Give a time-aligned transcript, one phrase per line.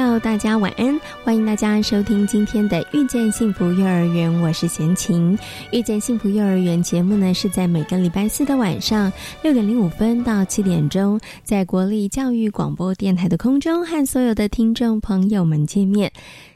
[0.00, 0.98] 大家晚安！
[1.22, 5.36] 欢迎大家收听今天的《遇见幸福幼儿园》，我是贤琴。
[5.72, 16.10] 《遇见幸福幼儿园》节目呢，是在每个礼拜四的晚上六点零五分到七点钟，在国立教育广播电台的空中和所有的听众朋友们见面。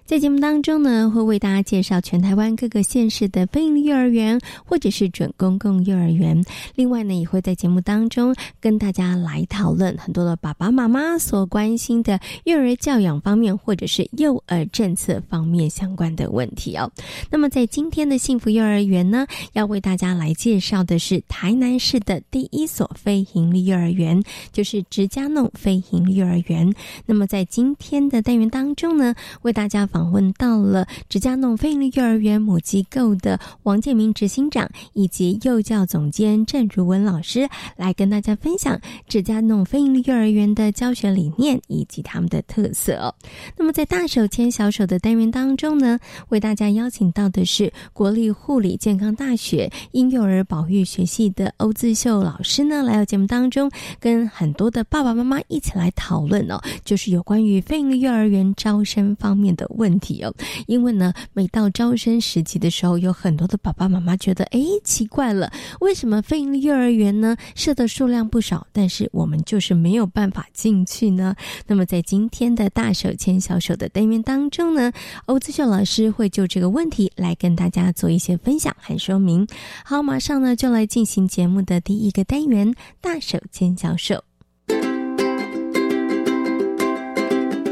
[0.07, 6.45] 在节目当中呢，会为大家介绍全台湾各个县市的非营利幼儿园或者是准公共幼儿园。
[6.75, 16.93] 另外呢，也会在节目当中跟大家来讨论很多的爸爸妈妈所关心的幼儿教养方面或者是幼儿政策方面相关的问题哦。
[17.31, 26.71] 那么在今天的幸福幼儿园呢，要为大家来介绍的是台南市的第一所非营利幼儿园，就是直家弄非营利幼儿园。
[27.07, 29.89] 那么在今天的单元当中呢，为大家。
[29.95, 43.15] 访问到了直家弄非营利幼儿园母机构的王建明执行长以及幼教总监郑如文老师，来跟大家分享直家弄非营利幼儿园的教学理念以及他们的特色。
[43.57, 53.71] 那么在大手牵小手的单元当中呢，为大家邀请到的是国立护理健康大学婴幼儿保育学系的欧自秀老师呢，来到节目当中，
[54.01, 59.84] 跟很多的爸爸妈妈一起来讨论哦，就是有关于非营利幼儿园招生方面的问。
[59.85, 60.33] 问题哦，
[60.67, 71.37] 因为呢，每到招生时期的时候，有很多的爸爸妈妈觉得，哎，奇怪了，为什么非营利幼儿园呢设的数量不少，但是我们就是没有办法进去呢？
[71.67, 74.91] 那么在今天的大手牵小手的单元当中呢，
[75.27, 79.47] 欧子秀老师会就这个问题来跟大家做一些分享和说明。
[79.85, 84.25] 好，马上呢就来进行节目的第一个单元——大手牵小手。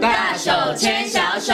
[0.00, 1.52] 大手牵小手。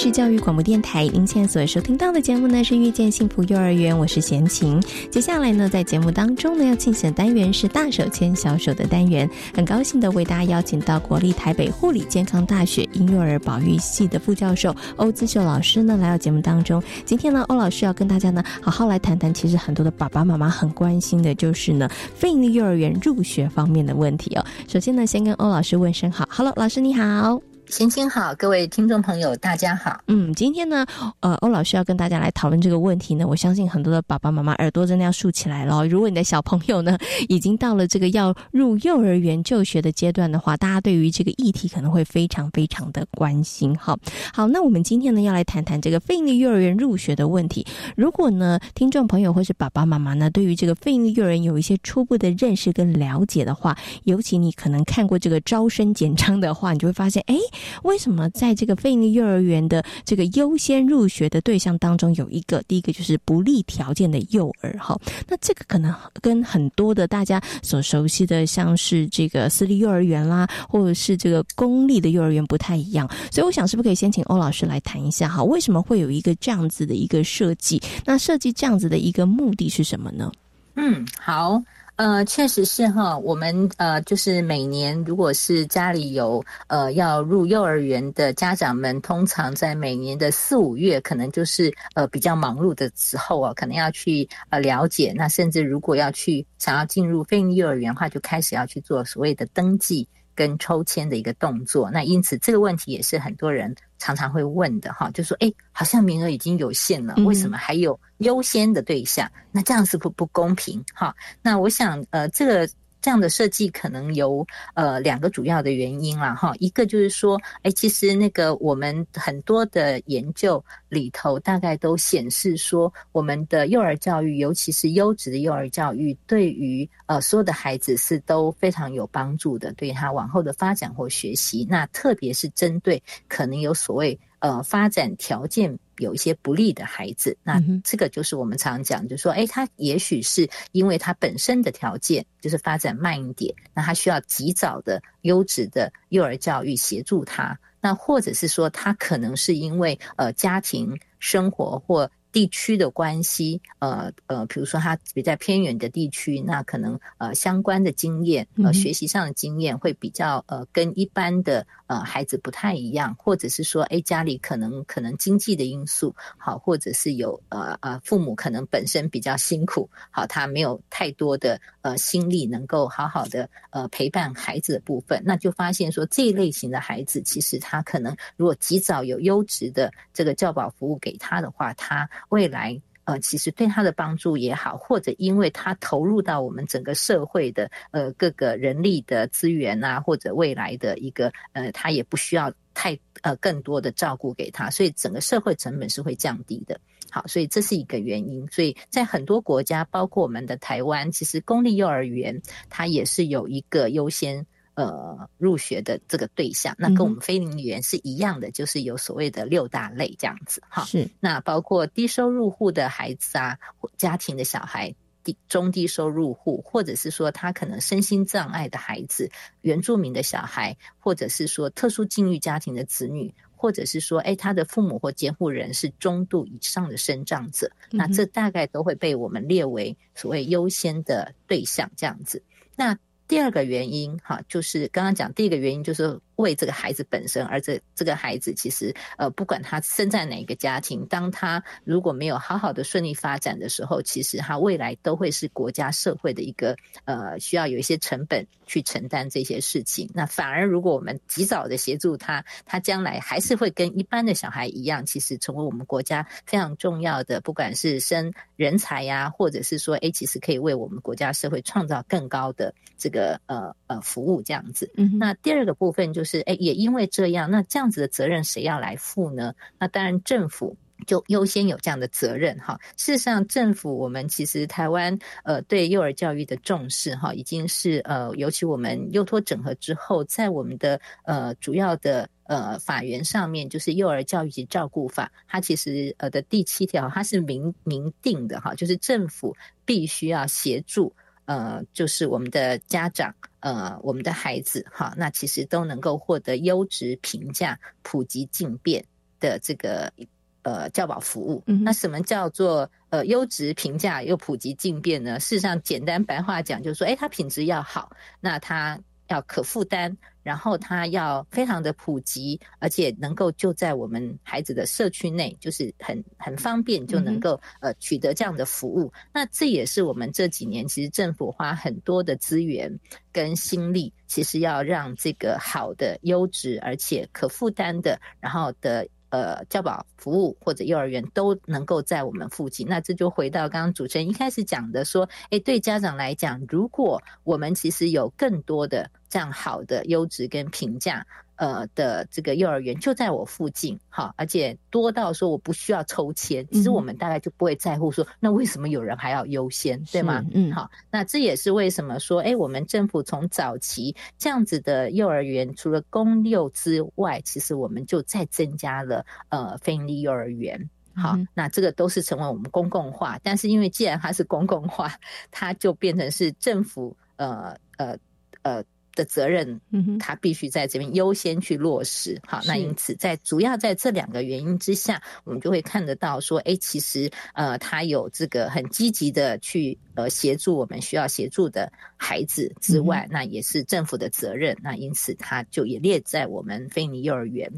[0.00, 4.80] 是教育广播电台，您现在所收听到的节目呢是遇见幸福幼儿园，我是贤琴。
[5.10, 16.80] 接下来呢，在节目当中呢要进行的单元是大手牵小手的单元，很高兴的为大家邀请到国立台北护理健康大学婴幼儿保育系的副教授欧姿秀老师呢来到节目当中。
[17.04, 24.46] 今天呢，欧老师要跟大家呢好好来谈谈，其实很多的爸爸妈妈很关心的就是呢非营利幼儿园入学方面的问题哦。
[24.68, 27.42] 首先呢，先跟欧老师问声好，Hello，老师你好。
[27.70, 30.00] 心情好，各位听众朋友，大家好。
[30.06, 30.86] 嗯，今天呢，
[31.20, 33.26] 呃，欧老师要跟大家来讨论这个问题呢。
[33.28, 35.86] 我相信很多的爸爸妈妈耳朵真的要竖起来了。
[35.86, 36.96] 如果你的小朋友呢，
[37.28, 43.76] 已经到了这个要入幼儿园就学的阶段的话，大家对于这个议题可能会非常非常的关心。
[43.76, 43.98] 好，
[44.32, 47.66] 好，那我们今天呢，要来谈谈这个非营利幼儿园入学的问题。
[47.94, 57.36] 如果呢，听众朋友或是爸爸妈妈呢，对于这个非营利幼儿园有一些初步的认识跟了解的话，尤其你可能看过这个招生简章的话，你就会发现，哎。
[57.82, 64.98] 为什么在这个非营幼儿园的这个优先入学的对象当中，有一个第一个就是不利条件的幼儿哈？
[65.26, 73.08] 那这个可能跟很多的大家所熟悉的，像是这个私立幼儿园啦，或者是这个公立的幼儿园不太一样。
[73.30, 75.42] 所以我想，是不是可以先请欧老师来谈一下哈？
[75.44, 77.80] 为什么会有一个这样子的一个设计？
[78.04, 80.30] 那设计这样子的一个目的是什么呢？
[80.76, 81.62] 嗯，好。
[81.98, 100.06] 呃，确实是哈，我们呃，就是每年如果是家里有呃要入幼儿园的家长们，通常在每年的四五月，可能就是呃比较忙碌的时候啊，可能要去呃了解，那甚至如果要去想要进入非营幼儿园的话，就开始要去做所谓的登记。
[100.38, 109.28] 跟抽签的一个动作，那因此这个问题也是很多人常常会问的哈，就说哎，好像名额已经有限了，为什么还有优先的对象？
[109.50, 111.12] 那这样是不不公平哈？
[111.42, 112.70] 那我想呃，这个。
[113.08, 131.66] 这样的设计可能有呃两个主要的原因啦哈，一个就是说，哎，其实那个我们很多的研究里头，大概都显示说，我们的幼儿教育，尤其是优质的幼儿教育，对于呃所有的孩子是都非常有帮助的，对他往后的发展或学习。
[131.66, 152.10] 那特别是针对可能有所谓呃发展条件有一些不利的孩子，那这个就是我们常讲，就是说，哎，他也许是因为他本身的条件就是发展慢一点，那他需要及早的优质的幼儿教育协助他，那或者是说他可能是因为呃家庭生活或。
[152.38, 196.78] 地区的关系，呃呃，比如说他比较偏远的地区，那可能呃相关的经验，呃学习上的经验会比较呃跟一般的呃孩子不太一样，或者是说，哎家里可能可能经济的因素好，或者是有呃呃父母可能本身比较辛苦，好他没有太多的呃心力能够好好的呃陪伴孩子的部分，那就发现说这一类型的孩子，其实他可能如果及早有优质的这个教保服务给他的话，他未来，呃，其实对他的帮助也好，或者因为他投入到我们整个社会的呃各个人力的资源啊，或者未来的一个呃，他也不需要太呃更多的照顾给他，所以整个社会成本是会降低的。
[197.10, 198.46] 好，所以这是一个原因。
[198.48, 204.46] 所以在很多国家，包括我们的台湾，其实公立幼儿园它也是有一个优先。
[204.78, 210.84] 呃，入学的这个对象，那跟我们非营利园是一样的，就是有所谓的六大类这样子哈。
[210.84, 213.58] 是，那包括低收入户的孩子啊，
[213.96, 214.94] 家庭的小孩，
[215.24, 219.28] 低中低收入户，或者是说他可能身心障碍的孩子，
[219.62, 232.40] 原住民的小孩，或者是说特殊境遇家庭的子女，或者是说，哎，他的父母或监护人是中度以上的生长者，那这大概都会被我们列为所谓优先的对象这样子。
[232.76, 232.96] 那
[233.28, 246.76] 第二个原因，哈，就是刚刚讲第一个原因，就是为这个孩子本身，而这这个孩子其实，呃，不管他生在哪个家庭，当他如果没有好好的顺利发展的时候，其实他未来都会是国家社会的一个，
[247.06, 250.08] 呃，需要有一些成本去承担这些事情。
[250.14, 263.40] 那反而如果我们及早的协助他，他将来还是会跟一般的小孩一样，其实成为我们国家非常重要的，不管是生人才呀，或者是说，哎，其实可以为我们国家社会创造更高的这个。
[263.46, 269.54] 呃呃服务这样子，那第二个部分就是，是哎，也因为这样，那这样子的责任谁要来负呢？
[269.78, 270.76] 那当然政府
[271.06, 272.78] 就优先有这样的责任哈。
[272.96, 291.14] 事实上，政府我们其实台湾呃对幼儿教育的重视哈，已经是呃，尤其我们幼托整合之后，在我们的呃主要的呃法源上面，就是幼儿教育及照顾法，它其实呃的第七条，它是明明定的哈，就是政府必须要协助。
[291.48, 299.02] 呃，就是我们的家长，呃，我们的孩子，哈，那其实都能够获得优质评价、普及进变
[299.40, 300.12] 的这个
[300.60, 301.64] 呃教保服务。
[301.66, 305.40] 那什么叫做呃优质评价又普及进变呢？
[305.40, 309.00] 事实上，简单白话讲，就是说，哎，它品质要好，那它。
[309.30, 310.16] 要可负担，
[310.48, 319.12] 然后它要非常的普及，而且能够就在我们孩子的社区内，就是很很方便就能够呃取得这样的服务。
[319.30, 322.98] 那这也是我们这几年其实政府花很多的资源
[323.30, 329.06] 跟心力，其实要让这个好的、优质而且可负担的，然后的。
[329.30, 341.26] 呃，教保服务或者幼儿园都能够在我们附近，那这就回到刚刚主持人一开始讲的，说，哎，对家长来讲，如果我们其实有更多的这样好的优质跟评价。
[341.60, 350.40] 呃的这个幼儿园就在我附近，好，而且多到说我不需要抽签，其实我们大概就不会在乎说，那为什么有人还要优先，对吗？
[350.52, 365.12] 嗯，好，那这也是为什么说，哎，我们政府从早期这样子的幼儿园，除了公幼之外，其实我们就再增加了呃非营利幼儿园，好，那这个都是成为我们公共化，但是因为既然它是公共化，
[365.50, 368.16] 它就变成是政府呃呃
[368.62, 368.84] 呃。
[369.18, 372.40] 的责任，嗯他必须在这边优先去落实。
[372.46, 384.76] 好，那因此在主要在这两个原因之下，我们就会看得到说，哎，其实呃，他有这个很积极的去呃协助我们需要协助的孩子之外，那也是政府的责任。
[384.82, 387.68] 那因此他就也列在我们非尼幼儿园。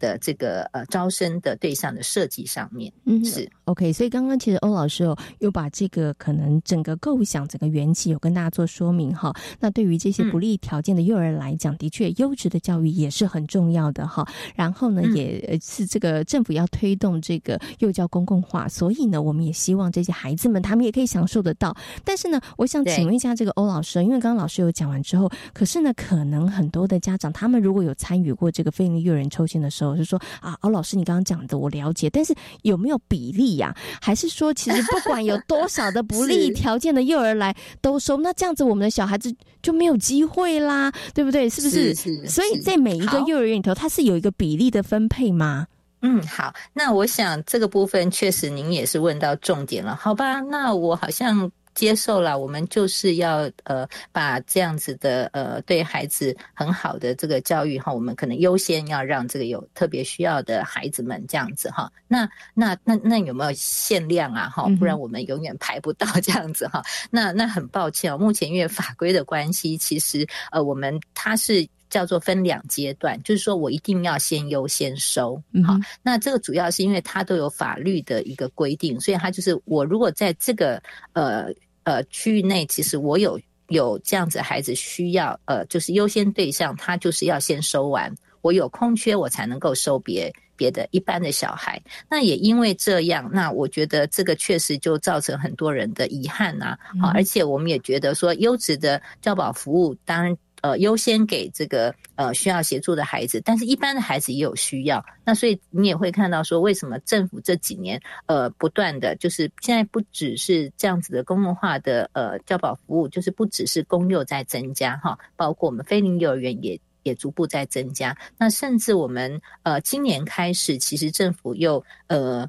[0.00, 9.32] 的这个呃招生的对象的设计上面，嗯是 OK，所以刚刚其实欧老师哦又把这个可能整个构想、整个缘起有跟大家做说明哈。
[9.60, 14.26] 那对于这些不利条件的幼儿来讲，的确优质的教育也是很重要的哈。
[14.56, 21.76] 然后呢，也是这个政府要推动这个幼教公共化，所以呢，我们也希望这些孩子们他们也可以享受得到。
[22.04, 29.90] 但是呢，我想请问一下这个欧老师，因为刚刚老师有讲完之后，可是呢，可能很多的家长他们如果有参与过这个非营利幼儿园抽签的时候。
[29.90, 33.74] 我是说啊，欧老师，你刚刚讲的我了解，但是有没有比例呀？
[34.02, 41.48] 还是说，其实不管有多少的不利 条件的幼儿来都收，那这样子我们的小孩子就没有机会啦，对不对？
[41.48, 41.94] 是不是？
[42.26, 45.66] 所以在每一个幼儿园里头，它是有一个比例的分配吗？
[46.02, 50.40] 嗯，好，那我想这个部分确实您也是问到重点了，好吧？
[50.40, 51.50] 那我好像。
[51.74, 61.90] 接受了，我们就是要呃把这样子的呃对孩子很好的这个教育哈，我们可能优先要让这个有特别需要的孩子们这样子哈。
[62.08, 64.68] 那那那那有没有限量啊哈？
[64.78, 66.82] 不然我们永远排不到这样子哈。
[67.10, 75.76] 那那很抱歉哦，目前因为法规的关系，其实呃我们它是叫做分两阶段，就是说我一定要先优先收好。
[76.02, 80.82] 那这个主要是因为它都有法律的一个规定，所以它就是我如果在这个
[81.12, 81.52] 呃。
[81.84, 91.82] 呃，区域内其实我有有这样子孩子需要，呃，就是优先对象，他就是要先收完，我有空缺我才能够收别别的一般的小孩。
[92.08, 96.76] 那也因为这样，那我觉得这个确实就造成很多人的遗憾呐。
[97.00, 100.36] 好，而且我们也觉得说优质的教保服务，当然。
[100.62, 105.04] 呃，优先给这个呃需要协助的孩子，但是一般的孩子也有需要。
[105.24, 118.16] 那所以你也会看到说，为什么政府这几年呃不断的就是现在不只是这样子的公共化的呃教保服务，就是不只是公幼在增加哈，包括我们非零幼儿园也也逐步在增加。
[118.36, 122.46] 那甚至我们呃今年开始，其实政府又呃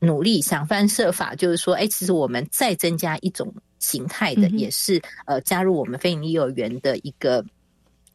[0.00, 3.54] 努力想方设法，就是说，哎，其实我们再增加一种。
[3.82, 7.44] 形态的也是呃加入我们非营利幼儿园的一个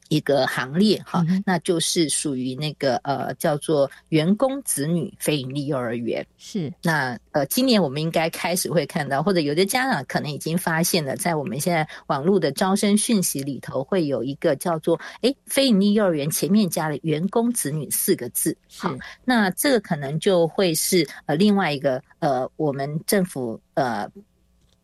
[0.09, 6.25] 一个行列哈，那就是属于那个呃叫做员工子女非营利幼儿园。
[6.37, 6.71] 是。
[6.81, 18.95] 那呃今年我们应该开始会看到，或者有的家长可能已经发现了，在我们现在网络的招生讯息里头会有一个叫做哎非营利幼儿园前面加了员工子女四个字，好，
[19.25, 24.09] 那这个可能就会是呃另外一个呃我们政府呃。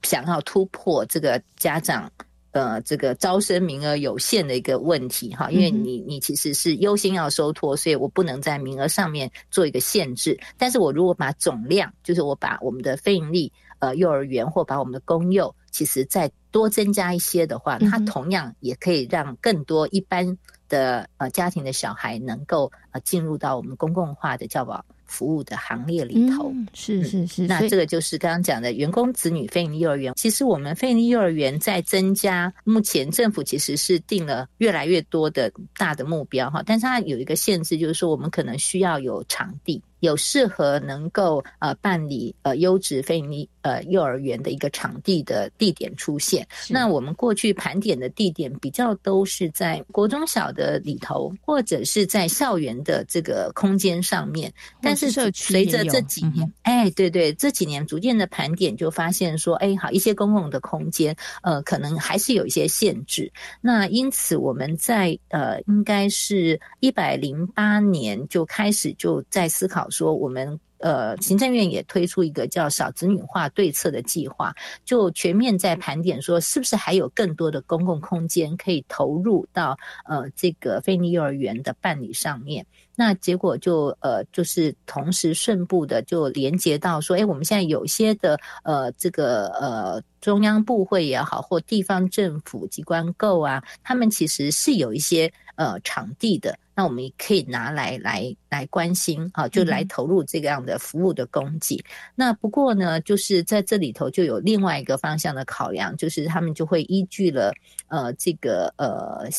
[0.03, 2.12] 想要突破这个家长
[2.51, 10.39] 呃这个招生名额有限的一个问题哈，因为你你其实是优先要收托，所以我不能在名额上面做一个限制。
[10.57, 20.38] 但是我如果把总量，就是我把我们的非盈利呃幼儿园或把我们的公幼，其实再多增加一些的话，它同样也可以让更多一般
[20.69, 24.86] 的呃家庭的小孩能够呃进入到我们公共化的教保。
[25.05, 30.13] 服务的行列里头，是是是，那这个就是刚刚讲的员工子女非营利幼儿园。
[30.15, 39.81] 其实我们非营利幼儿园在增加，目前政府其实是定了越来越多的大的目标哈，但是它有一个限制，就是说我们可能需要有场地。
[40.03, 46.45] 有适合能够呃办理呃优质非营利呃幼儿园的一个场地的地点出现。
[46.69, 54.53] 那我们过去盘点的地点比较都是在国中小的里头，或者是在校园的这个空间上面。
[54.81, 63.31] 但是随着这几年，哎，对对，这几年逐渐的盘点就发现说，哎，好一些公共的空间，呃，可能还是有一些限制。
[63.62, 69.89] 那因此我们在呃应该是一百零八年就开始就在思考。
[69.94, 82.66] 说我们呃，行政院也推出一个叫“少子女化对策”的计划，就全面在盘点说，是不是还有更多的公共空间可以投入到呃这个非利幼儿园的办理上面？
[82.96, 96.60] 那结果就呃，就是同时顺步的就连接到说，哎，我们现在有些的呃这个呃中央部会也好，或地方政府机关构啊，他们其实是有一些呃场地的。
[96.75, 101.84] 那我们也可以拿来来来关心啊，就来投入这个样的服务的供给。
[102.15, 107.53] 那不过呢，就是在这里头就有另外一个方向的考量，就是他们就会依据了
[107.88, 109.30] 呃这个呃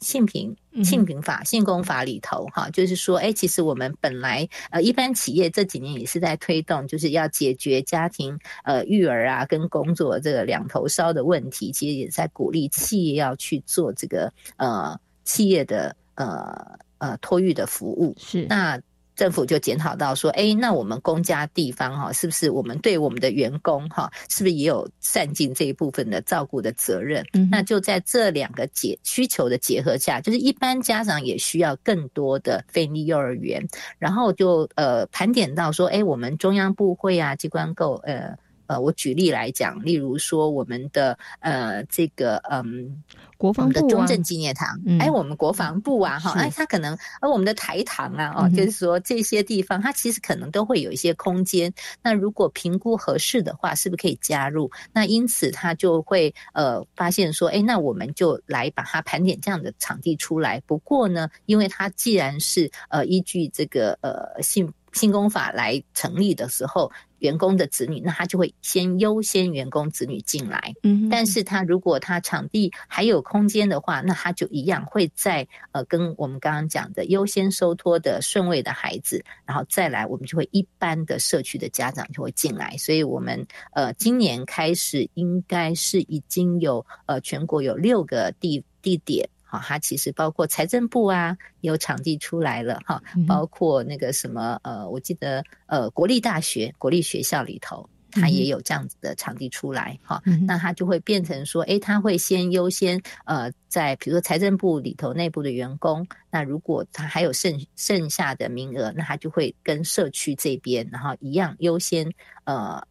[0.00, 16.78] 性平性平法性工法里头哈，就是说，哎，其实我们本来呃一般企业这几年也是在推动，就是要解决家庭呃育儿啊跟工作这个两头烧的问题，其实也在鼓励企业要去做这个呃企业的呃。
[16.98, 18.80] 呃，托育的服务是那
[19.16, 27.24] 政府就检讨到说，哎，那我们公家地方哈，是不是我们对我们的员工哈，是不是也有善尽这一部分的照顾的责任？
[27.50, 33.64] 那就在这两个结需求的结合下，就是一般家长也需要更多的非利幼儿园，
[33.98, 38.36] 然后就呃盘点到说，哎，我们中央部会啊机关构呃。
[38.66, 43.02] 呃，我举例来讲，例如说我们的呃这个嗯，
[43.36, 51.72] 国防部的中正纪念堂，嗯哎，我们国防部啊，哈，哎，它可能而我们的台堂啊，哦，就是说这些地方，它其实可能都会有一些空间。
[52.02, 54.70] 那如果评估合适的话，是不是可以加入？
[54.92, 60.60] 那因此他就会呃发现说，哎，那我们就来把它盘点这样的场地出来。
[60.66, 64.72] 不过呢，因为它既然是呃依据这个呃性。
[64.94, 70.72] 新工法来成立的时候，员工的子女，那他就会先优先员工子女进来。
[70.82, 82.76] 嗯，但是他如果他场地还有空间的话，那他就一样会在呃跟我们刚刚讲的优先收托的顺位的孩子，然后再来，我们就会一般的社区的家长就会进来。
[82.78, 89.28] 所以我们呃今年开始应该是已经有呃全国有六个地地点。
[89.62, 100.22] 它其实包括财政部啊，有场地出来了哈，包括那个什么呃，我记得呃，国立大学、国立学校里头，它也有这样子的场地出来哈。
[100.46, 112.10] 那它就会变成说，哎，它会先优先呃，在比如说财政部里头内部的员工，那如果他还有剩剩下的名额，那他就会跟社区这边，然后一样优先
[112.44, 112.82] 呃。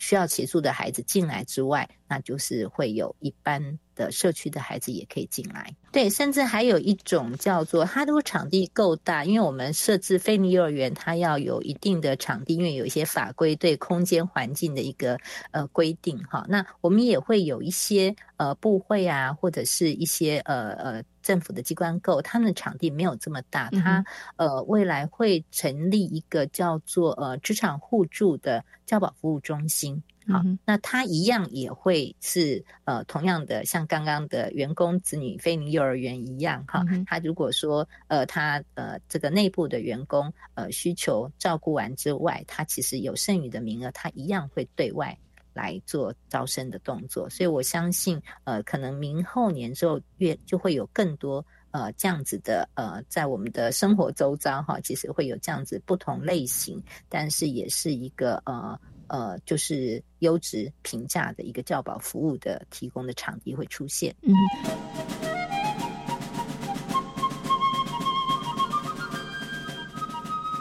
[0.00, 3.60] 需要协助的孩子进来之外，那就是会有一般
[3.98, 5.74] 的社区的孩子也可以进来。
[5.90, 15.18] 对，甚至还有一种叫做，它如果场地够大，因为我们设置非利幼儿园，它要有一定的场地，因为有一些法规对空间环境的一个
[15.50, 16.46] 呃规定哈。
[16.48, 21.02] 那我们也会有一些呃部会啊，或者是一些呃呃。
[21.20, 24.02] 政府的机关构，他们的场地没有这么大，他
[24.36, 45.16] 呃未来会成立一个叫做呃职场互助的教保服务中心，好，那他一样也会是呃同样的像刚刚的员工子女非营幼儿园一样哈，他如果说呃他呃这个内部的员工呃需求照顾完之外，他其实有剩余的名额，他一样会对外。
[45.54, 64.14] 来做招生的动作，所以我相信，呃，可能明后年之后，越就会有更多呃这样子的呃，在我们的生活周遭哈，其实会有这样子不同类型，但是也是一个呃呃，就是优质评价的一个教保服务的提供的场地会出现。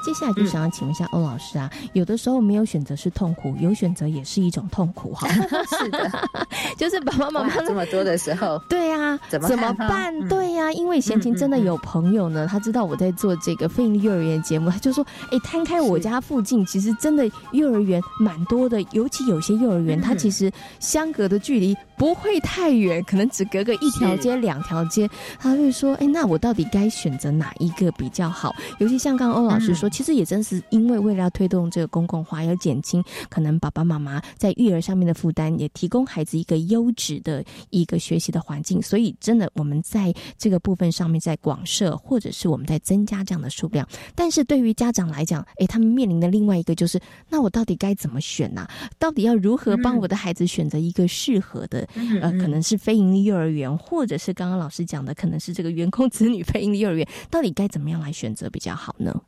[0.08, 5.28] 接下来就想要请问一下欧老师啊，有的时候没有选择是痛苦，有选择也是一种痛苦哈。
[5.78, 6.10] 是的，
[6.80, 10.18] 就是爸爸妈妈这么多的时候，对呀，怎么怎么办？
[10.30, 20.50] 对呀，因为贤琴真的有朋友呢，他知道我在做这个非营幼儿园节目，他就说，哎，摊开我家附近，其实真的幼儿园蛮多的，尤其有些幼儿园，它其实
[20.80, 25.10] 相隔的距离不会太远，可能只隔个一条街、两条街。
[25.38, 28.56] 他会说，哎，那我到底该选择哪一个比较好？
[28.78, 29.90] 尤其像刚刚欧老师说。
[29.98, 38.80] 其实也正是因为为了要推动这个公共化，要减轻可能爸爸妈妈在育儿上面的负担，也提供孩子一个优质的一个学习的环境。
[38.80, 43.90] 所以，真的我们在这个部分上面在广设，或者是我们在增加这样的数量。
[44.14, 48.68] 但是对于家长来讲，诶，他们面临的另外一个就是，那我到底该怎么选呢？
[49.00, 51.88] 到底要如何帮我的孩子选择一个适合的？
[52.22, 59.20] 呃，可能是非营利幼儿园，或者是刚刚老师讲的，可能是这个员工子女非营利幼儿园，到底该怎么样来选择比较好呢？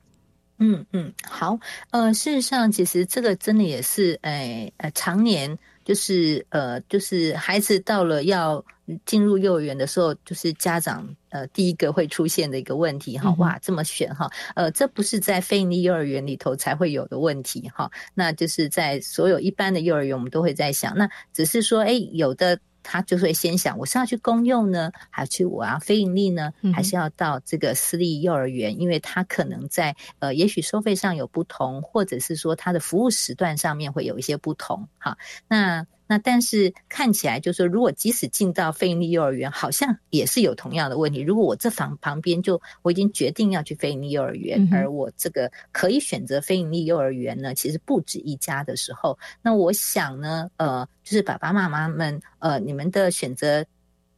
[0.59, 1.57] 嗯嗯，好，
[1.91, 8.63] 呃，事实上，其实这个真的也是，哎，呃，常年就是呃，就是孩子到了要
[9.05, 22.59] 进入幼儿园的时候，就是家长呃第一个会出现的一个问题，哈，哇，这么选哈，呃，这不是在非营利幼儿园里头才会有的问题，哈，那就是在所有一般的幼儿园，我们都会在想，那只是说，哎，有的。
[22.91, 28.81] 他就会先想，我是要去公用呢，还是我要非盈利呢，还是要到这个私立幼儿园？
[28.81, 34.89] 因为他可能在呃，也许收费上有不同，或者是说他的服务时段上面会有一些不同。
[34.97, 35.15] 哈，
[35.47, 35.85] 那。
[36.09, 41.21] 那但是看起来就是说，如果即使进到非营利幼儿园，好像也是有同样的问题。
[41.21, 53.63] 如果我这房旁边就我已经决定要去非营利幼儿园，而我这个可以选择非营利幼儿园呢，其实不止一家的时候，那我想呢，呃，就是爸爸妈妈们，呃，你们的选择。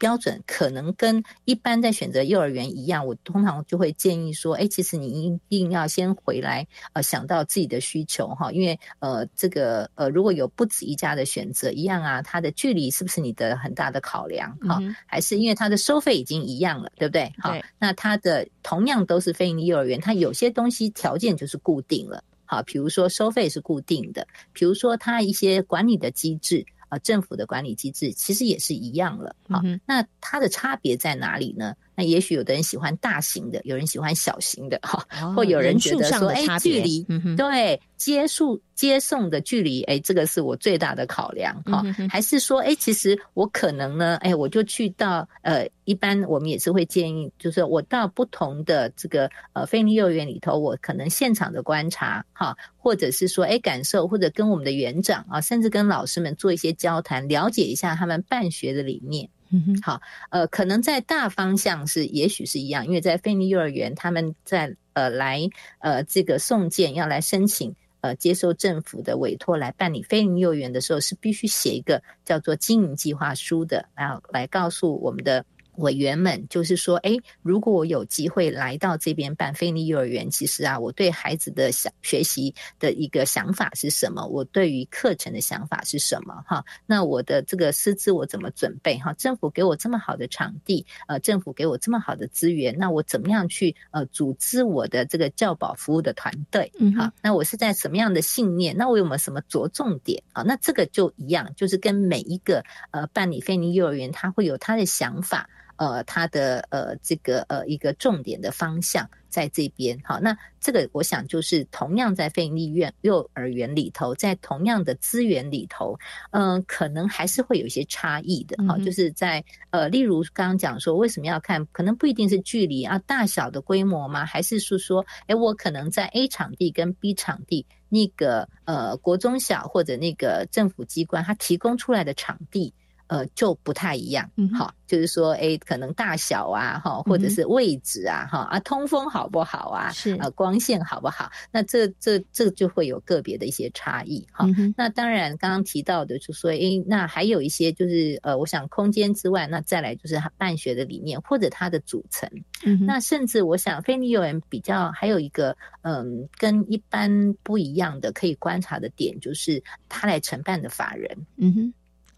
[0.01, 14.81] 标准可能跟一般在选择幼儿园一样，我通常就会建议说，哎，其实你一定要先回来，呃，想到自己的需求哈，因为呃，这个呃，如果有不止一家的选择，一样啊，它的距离是不是你的很大的考量哈？
[15.05, 17.31] 还是因为它的收费已经一样了，对不对？
[17.37, 26.65] 好，那它的同样都是非营利幼儿园，它有些东西条件就是固定了，好，比如说收费是固定的，比如说它一些管理的机制。
[26.91, 29.61] 啊，政府的管理机制其实也是一样了啊。
[29.85, 31.73] 那它的差别在哪里呢？
[32.01, 37.05] 那也许有的人喜欢大型的，有人喜欢小型的哈，或有人觉得说，哎，距离
[37.37, 41.83] 对接触接送的距离，哎，这个是我最大的考量哈。
[42.09, 59.29] 还是说，哎，其实我可能呢，哎，我就去到呃，一般我们也是会建议，就是我到不同的这个呃非利幼儿园里头，我可能现场的观察哈，或者是说，哎，感受，或者跟我们的园长啊，甚至跟老师们做一些交谈，了解一下他们办学的理念。
[59.51, 75.45] 嗯哼，好，呃，可能在大方向是也许是一样，因为在菲尼幼儿园，他们在呃来呃这个送件要来申请呃接受政府的委托来办理菲尼幼儿园的时候，是必须写一个叫做经营计划书的，然后来告诉我们的。
[75.77, 84.25] 委员们就是说，哎，如果我有机会来到这边办菲尼幼儿园，其实啊，我对孩子的想学习的一个想法是什么？
[84.25, 86.43] 我对于课程的想法是什么？
[86.45, 88.97] 哈，那我的这个师资我怎么准备？
[88.97, 96.71] 哈，政府给我这么好的场地，呃，政府给我这么好的资源，那我怎么样去呃组织我的这个教保服务的团队？
[96.79, 98.75] 嗯，好，那我是在什么样的信念？
[98.75, 100.21] 那我有没有什么着重点？
[100.33, 105.49] 啊，那这个就一样，就是跟每一个呃办理菲尼幼儿园，他会有他的想法。
[105.77, 115.97] 呃，它的呃这个呃一个重点的方向在这边，好，那这个我想就是同样在费力院幼儿园里头，在同样的资源里头，
[116.31, 124.25] 嗯，可能还是会有一些差异的，好，就是在呃，例如刚刚讲说为什么要看，可能不一定是距离啊大小的规模吗？
[124.25, 132.73] 还是是说，哎，我可能在 A 场地跟 B 场地那个呃国中小或者那个政府机关，它提供出来的场地。
[133.11, 139.91] 呃，就不太一样，嗯好，就是说，哎，可能大小啊，哈，或者是位置啊，哈，啊，通风好不好啊？
[139.91, 141.29] 是，呃，光线好不好？
[141.51, 144.47] 那这这这就会有个别的一些差异，哈。
[144.77, 152.29] 那当然，刚刚提到的，就说，哎，那还有一些就是，呃，我想空间之外，那再来就是办学的理念或者它的组成。
[152.63, 161.27] 嗯，那甚至我想，非尼幼儿比较还有一个，嗯，跟一般不一样的可以观察的点，就是他来承办的法人。
[161.35, 161.73] 嗯哼。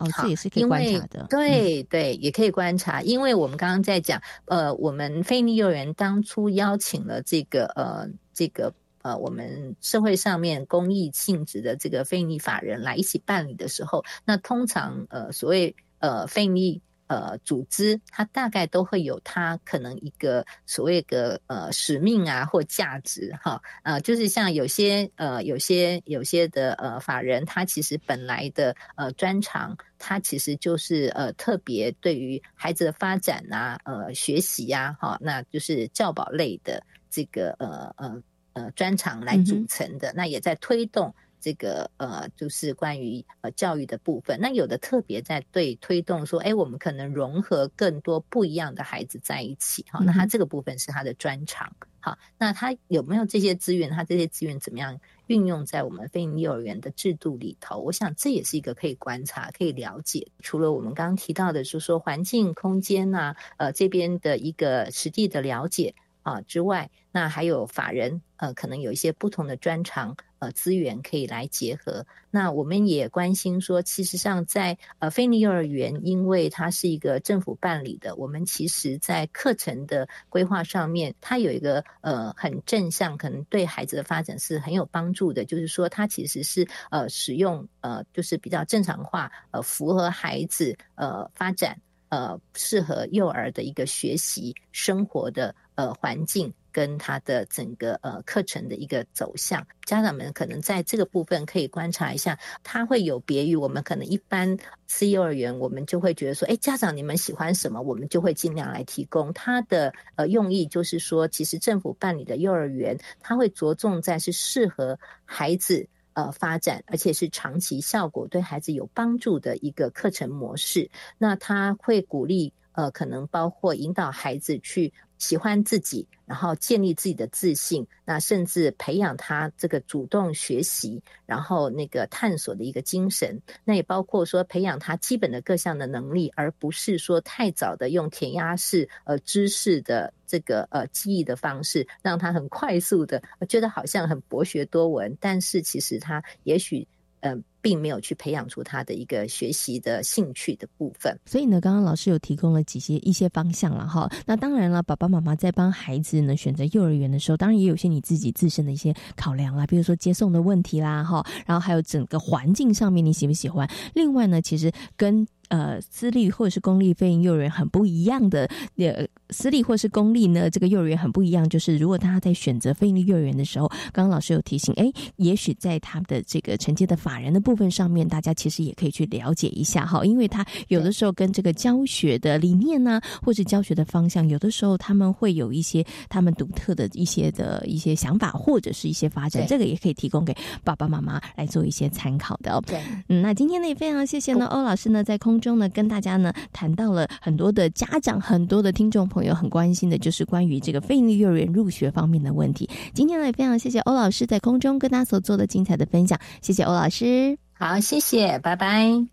[0.05, 1.27] 哦，这也是可以观察的。
[1.29, 16.81] 对对，也可以观察，因为我们刚刚在讲，呃，我们菲尼幼儿园当初邀请了这个呃这个呃我们社会上面公益性质的这个非利法人来一起办理的时候，那通常呃所谓呃非尼。
[17.13, 38.23] 呃，组织它大概都会有它可能一个所谓的呃使命啊或价值哈，呃，就是像有些呃有些有些的呃法人，他其实本来的呃专长，他其实就是呃特别对于孩子的发展啊呃学习呀哈，那就是教保类的这个呃呃
[38.53, 41.13] 呃专长来组成的，那也在推动。
[41.43, 44.39] 这个呃，就是关于呃教育的部分。
[44.39, 49.99] 那有的特别在对推动说，哎，我们可能融合更多不一样的孩子在一起，哈。
[50.05, 52.17] 那他这个部分是他的专长，好。
[52.37, 53.89] 那他有没有这些资源？
[53.89, 57.79] 他这些资源怎么样运用在我们非营幼儿园的制度里头？
[57.79, 60.25] 我想这也是一个可以观察、可以了解。
[60.39, 65.93] 除了我们刚刚提到的，就是说环境空间呐，呃，这边的一个实地的了解。
[66.23, 72.05] 啊之外，那还有法人，呃，可能有一些不同的专长，呃，资源可以来结合。
[72.31, 85.45] 那我们也关心说，其实上在呃菲尼幼儿园，因为它是一个政府办理的，我们其实在课程的规划上面，它有一个呃很正向，可能对孩子的发展是很有帮助的。
[85.45, 91.79] 就是说，它其实是呃使用呃就是比较正常化，呃符合孩子呃发展。
[92.13, 109.33] 呃，适合幼儿的一个学习生活的呃环境，跟他的整个呃课程的一个走向，家长们可能在这个部分可以观察一下，他会有别于我们可能一般私幼儿园，我们就会觉得说，哎，家长你们喜欢什么，我们就会尽量来提供。
[109.33, 115.87] 他的呃用意就是说，其实政府办理的幼儿园，他会着重在是适合孩子。
[116.13, 120.89] 呃，发展而且是长期效果对孩子有帮助的一个课程模式。
[121.17, 124.93] 那他会鼓励呃，可能包括引导孩子去。
[125.17, 133.41] 喜欢自己，然后建立自己的自信，那甚至培养他这个主动学习，然后那个探索的一个精神。
[133.63, 146.87] 那也包括说培养他基本的各项的能力，而不是说太早的用填鸭式呃知识的这个呃记忆的方式，让他很快速的觉得好像很博学多闻，但是其实他也许。
[147.23, 151.17] 呃，并没有去培养出他的一个学习的兴趣的部分。
[151.25, 154.11] 所以呢，刚刚老师有提供了几些一些方向了哈。
[154.25, 163.65] 那当然了，爸爸妈妈在帮孩子呢选择幼儿园的时候，当然也有些你自己自身的一些考量啦，比如说接送的问题啦哈，然后还有整个环境上面你喜不喜欢。
[163.93, 171.47] 另外呢，其实跟呃，私立或者是公立非营幼儿园很不一样的，呃，私立或是公立呢，这个幼儿园很不一样。
[171.47, 192.59] 就是如果大家在选择非营利幼儿园的时候，刚刚老师有提醒，哎，也许在他的这个承接的法人的部分上面，大家其实也可以去了解一下哈，因为他有的时候跟这个教学的理念呢，或是教学的方向，有的时候他们会有一些他们独特的一些的一些想法，或者是一些发展，这个也可以提供给爸爸妈妈来做一些参考的。
[192.65, 195.42] 对，嗯，那今天呢也非常谢谢呢欧老师呢在空。
[195.43, 202.69] 中呢，跟大家呢谈到了很多的家长、很多的听众朋友很关心的，就是关于这个费力幼儿园入学方面的问题。
[202.93, 207.37] 今天呢，也非常谢谢欧老师在空中跟大家所做的精彩的分享，谢谢欧老师。
[207.51, 209.12] 好，谢谢，拜拜。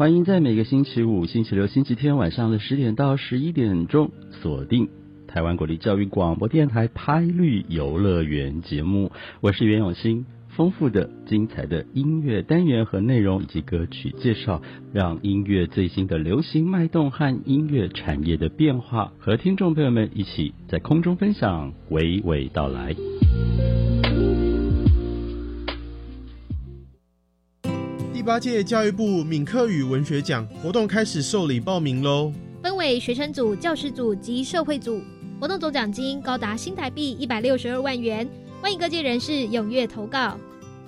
[0.00, 4.88] 欢迎在每个星期五、星期六、星期天晚上的十点到十一点钟锁定
[5.28, 9.12] 台湾国立教育广播电台《拍绿游乐园》节目。
[9.42, 14.62] 我是袁永新，丰富的、精彩的音乐单元和内容以及歌曲介绍，
[14.94, 22.96] 让音乐最新的流行脉动和音乐产业的变化，和听众朋友们一起在空中分享，娓娓道来。
[28.20, 32.30] 第八届教育部闽客语文学奖活动开始受理报名喽！
[32.62, 35.00] 分为学生组、教师组及社会组，
[35.40, 38.28] 活动总奖金高达新台币一百六十二万元，
[38.60, 40.36] 欢迎各界人士踊跃投稿。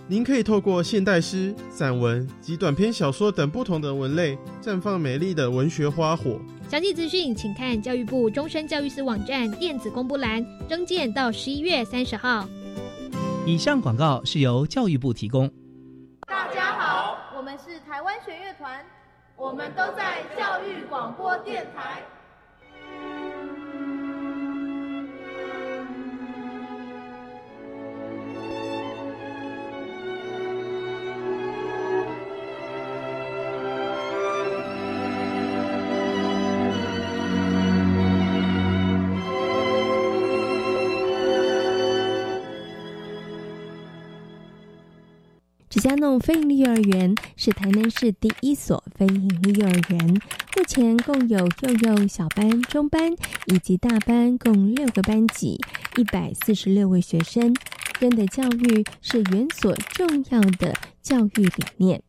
[0.07, 6.39] 您可以透过现代诗、散文及短篇小说等不同的文类，绽放美丽的文学花火。
[6.69, 12.47] 详细资讯请看教育部终身教育司网站电子公布栏，征件到十一月三十号。
[13.47, 15.51] 以上广告是由教育部提供。
[16.29, 16.62] 大家
[17.65, 18.85] 是台湾弦乐团，
[19.37, 22.03] 我们都在教育广播电台。
[45.93, 50.09] 家弄非营利幼儿园是台南市第一所非营利幼儿园，
[50.57, 53.13] 目前共有幼幼小班、中班
[53.45, 55.61] 以及大班共六个班级，
[55.99, 57.55] 一百四十六位学生。
[58.01, 62.03] 真的教育是园所重要的教育理念。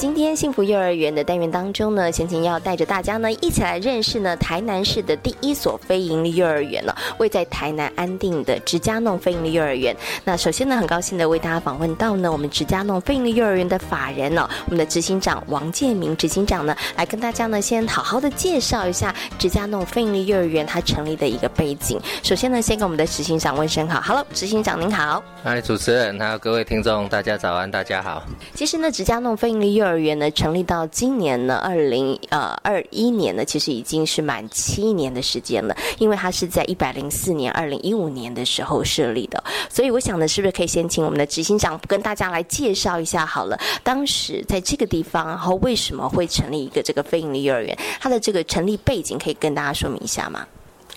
[0.00, 9.94] 今天幸福幼儿园的单元当中呢，贤琴要带着大家呢一起来认识呢台南市的第一所非营利幼儿园了，位在台南安定的直家弄非营利幼儿园。
[10.24, 22.00] 那首先呢，很高兴的为大家访问到呢我们直家弄非营利幼儿园的法人哦，我们的执行长王建明执行长呢，来跟大家呢先好好的介绍一下直家弄非营利幼儿园它成立的一个背景。
[22.22, 25.22] 首先呢，先跟我们的执行长问声好，Hello，执行长您好。
[25.44, 28.22] 嗨，主持人还有各位听众，大家早安，大家好。
[28.54, 35.76] 其实呢，直家弄非营利幼儿幼儿园呢，成立到今年呢，二零呃二一年呢，其实已经是满七年的时间了。
[35.98, 43.58] 因为它是在一百零四年二零一五年的时候设立的，所以我想呢，是不是可以先请我们的执行长跟大家来介绍一下好了？
[43.82, 47.76] 当时在这个地方，然后为什么会成立一个这个非营利幼儿园？
[47.98, 50.46] 它的这个成立背景可以跟大家说明一下吗？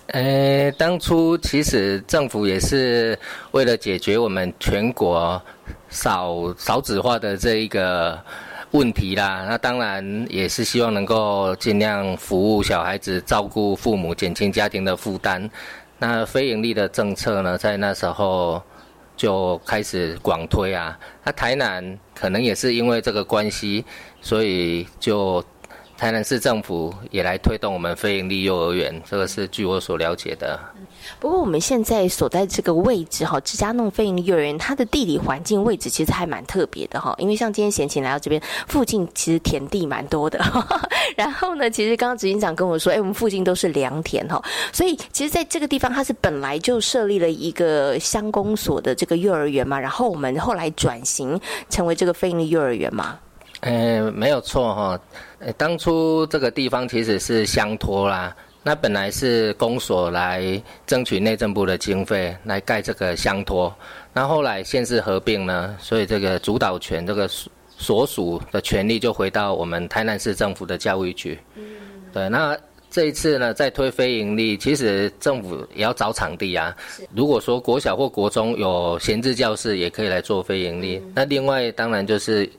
[0.08, 3.17] 呃，当初其实政府也是
[3.51, 5.41] 为了解决我们全国
[5.89, 8.19] 少少子化的这一个
[8.73, 15.49] 问题啦，那当然也是希望能够尽量服务小孩子、照顾父母、减轻家庭的负担。
[15.99, 18.62] 那非盈利的政策呢，在那时候
[19.15, 20.97] 就开始广推啊。
[21.23, 23.86] 那台南可能也是因为这个关系，
[24.21, 25.43] 所以就。
[25.97, 30.60] 台南市政府也来推动我们非营利幼儿园，这个是据我所了解的。
[31.19, 37.15] 不过我们现在所在这个位置哈，芝加弄非营利幼儿园，它的地理环境位置其实还蛮特别的哈。
[37.17, 40.43] 因为像今天贤琴来到这边，附近其实田地蛮多的。
[41.15, 44.43] 然后呢，其实刚刚执行长跟我说，哎，我们附近都是良田哈。
[44.73, 49.79] 所以其实在这个地方，它是本来就设立了一个乡公所的这个幼儿园嘛。
[49.79, 53.19] 然后我们后来转型成为这个非营利幼儿园嘛。
[53.63, 54.99] 呃，没有错哈。
[55.58, 63.73] 当初这个地方其实是乡托啦，那本来是公所来争取内政部的经费来盖这个乡托，
[64.12, 71.39] 那后来县市合并呢，所以这个主导权这个所所属的权利就回到我们台南市政府的教育局。
[71.56, 71.63] 嗯，
[72.13, 72.58] 对，那
[72.89, 76.76] 这一次呢，在推非盈利，其实政府也要找场地啊。
[77.15, 81.02] 如果说国小或国中有闲置教室，也可以来做非盈利。
[81.15, 82.49] 那另外当然就是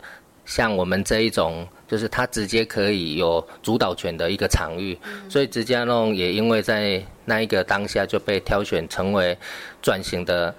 [0.44, 4.98] 像我们这一种，就是它直接可以有主导权的一个场域。
[5.28, 9.36] 所以直接弄也因为在那一个当下就被挑选成为
[9.80, 10.54] 转型的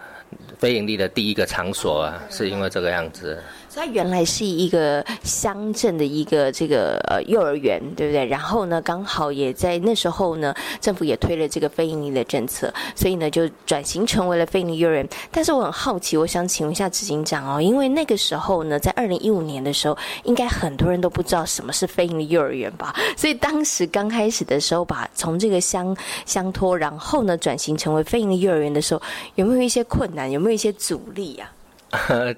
[0.58, 3.42] 非盈利的第一个场所啊，是因为这个样子。
[3.76, 8.26] 它原来是一个乡镇的一个这个呃幼儿园，对不对？
[8.26, 15.08] 然后呢，刚好也在那时候呢，政府也推了这个非盈利的政策，所以呢就转型成为了非盈利幼儿园。
[15.30, 22.96] 但是我很好奇，我想请问一下执行长哦，因为那个时候呢，在二零一五年的时候，应该很多人都不知道什么是非盈利幼儿园吧？
[23.18, 29.02] 所以当时刚开始的时候，把从这个乡乡托，然后呢转型成为非盈利幼儿园的时候，
[29.36, 30.32] 有没有一些困难？
[30.32, 31.52] 有没有一些阻力呀？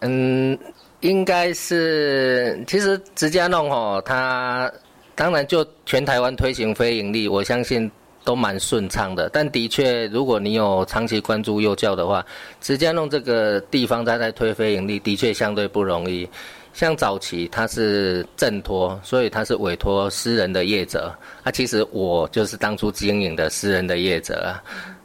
[0.00, 0.58] 嗯，
[1.00, 4.70] 应该是，其实直家弄吼，它
[5.14, 7.90] 当然就全台湾推行非盈利，我相信
[8.24, 9.28] 都蛮顺畅的。
[9.30, 12.24] 但的确，如果你有长期关注幼教的话，
[12.60, 16.28] 直家弄这个地方在在推非盈利，的确相对不容易。
[16.72, 21.12] 像早期它是正托，所以它是委托私人的业者。
[21.42, 24.54] 啊，其实我就是当初经营的私人的业者。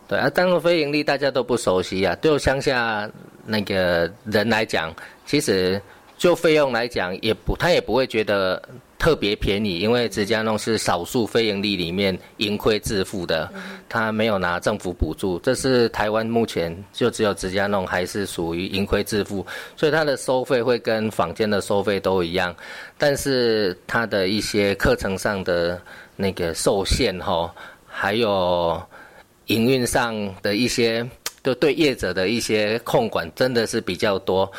[0.08, 3.10] 对啊，当个非盈利大家都不熟悉啊，对乡下。
[3.48, 4.92] 那个人来讲，
[5.24, 5.80] 其实
[6.18, 8.60] 就费用来讲，也不他也不会觉得
[8.98, 13.48] 特别便宜，因为直家弄是少数非盈利里面盈亏自负的，
[13.88, 19.46] 他没有拿政府补助，这是台湾目前就只有直家弄还是属于盈亏自负，
[19.78, 22.56] 所以它的收费会跟坊间的收费都一样，
[22.98, 25.80] 但是它的一些课程上的
[26.16, 27.54] 那个受限哈，
[27.86, 28.82] 还有
[29.48, 31.08] 营运上的一些。
[31.44, 34.52] 就对业者的一些控管真的是比较多，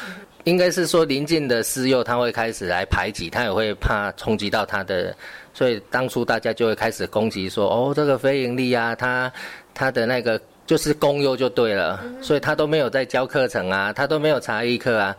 [0.44, 5.12] 应该是说临近的私幼他会开始来排挤，他也会怕冲击到他的，
[5.52, 9.32] 所以当初大家就会开始攻击说，哦，这个非盈利啊，他
[9.74, 15.16] 他的那个就是公幼就对了，所以他都没有在教课程啊，他都没有茶艺课啊。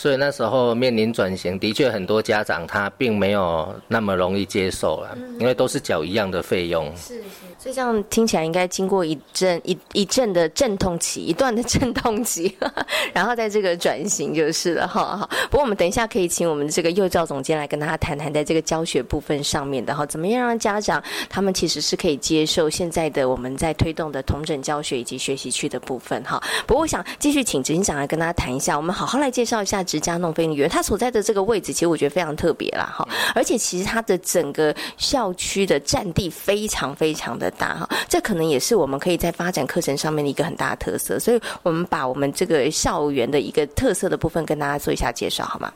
[0.00, 6.90] 所以那时候面临转型，的确很多家长他并没有那么容易接受了，因为都是缴一样的费用。
[6.96, 7.24] 是是，
[7.58, 12.56] 所以这样听起来应该经过一阵一一阵的阵痛期，一段的阵痛期，
[13.12, 15.18] 然后在这个转型就是了哈。
[15.18, 26.42] 好，不过我们等一下可以请我们这个幼教总监来跟大家谈谈，在这个教学部分上面的哈，怎么样让家长他们其实是可以接受现在的我们在推动的同整教学以及学习区的部分哈。
[26.66, 29.84] 不过我想继续请执行长来跟大家谈一下，我们好好来介绍一下。
[29.90, 33.08] 直家弄飞女园，它所在的这个位置，其实我觉得非常特别啦，哈！
[33.34, 37.88] 而且其实它的整个校区的占地非常非常的大，哈！
[38.08, 41.18] 这可能也是我们可以在发展课程上面的一个很大的特色。
[41.18, 45.72] 所以，我们把我们这个校园的一个特色的部分跟大家做一下介绍，好吗？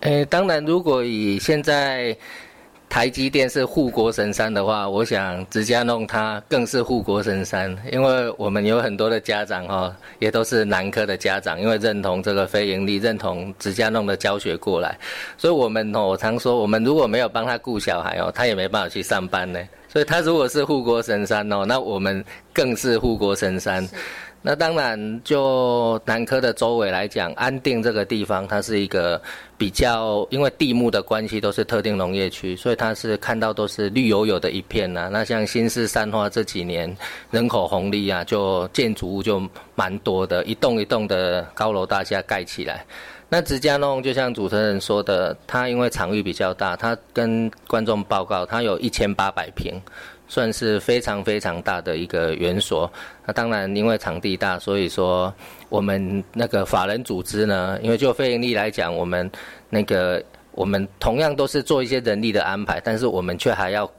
[0.00, 2.14] 诶，当然，如果以现在。
[2.88, 14.98] 台积电是护国神山的话，我想直家弄它更是护国神山，因为我们有很多的家长哈，也都是南科的家长，因为认同这个非盈利，认同直家弄的教学过来，
[15.36, 19.60] 所以我们哦，我常说，我们如果没有帮他顾小孩哦，他也没办法去上班呢。
[19.88, 23.86] 所以他如果是护国神山哦，那我们更是护国神山。
[24.42, 29.20] 那当然，就南科的周围来讲，安定这个地方，它是一个
[29.58, 35.08] 比较，因为地目的关系，都是特定农业区，所以它是看到都是绿油油的一片呐。
[35.12, 36.96] 那像新市三花这几年
[37.32, 39.42] 人口红利啊，就建筑物就
[39.74, 42.86] 蛮多的，一栋一栋的高楼大厦盖起来。
[43.28, 49.74] 那直家弄就像主持人说的，它因为场域比较大，它跟观众报告，它有一千八百平。
[50.28, 52.90] 算是非常非常大的一个园所。
[53.24, 55.32] 那当然，因为场地大，所以说
[55.68, 59.30] 我们那个法人组织呢，因为就非盈利来讲，我们
[59.70, 63.90] 那个我们同样都是做一些人力的安排，但是我们却还要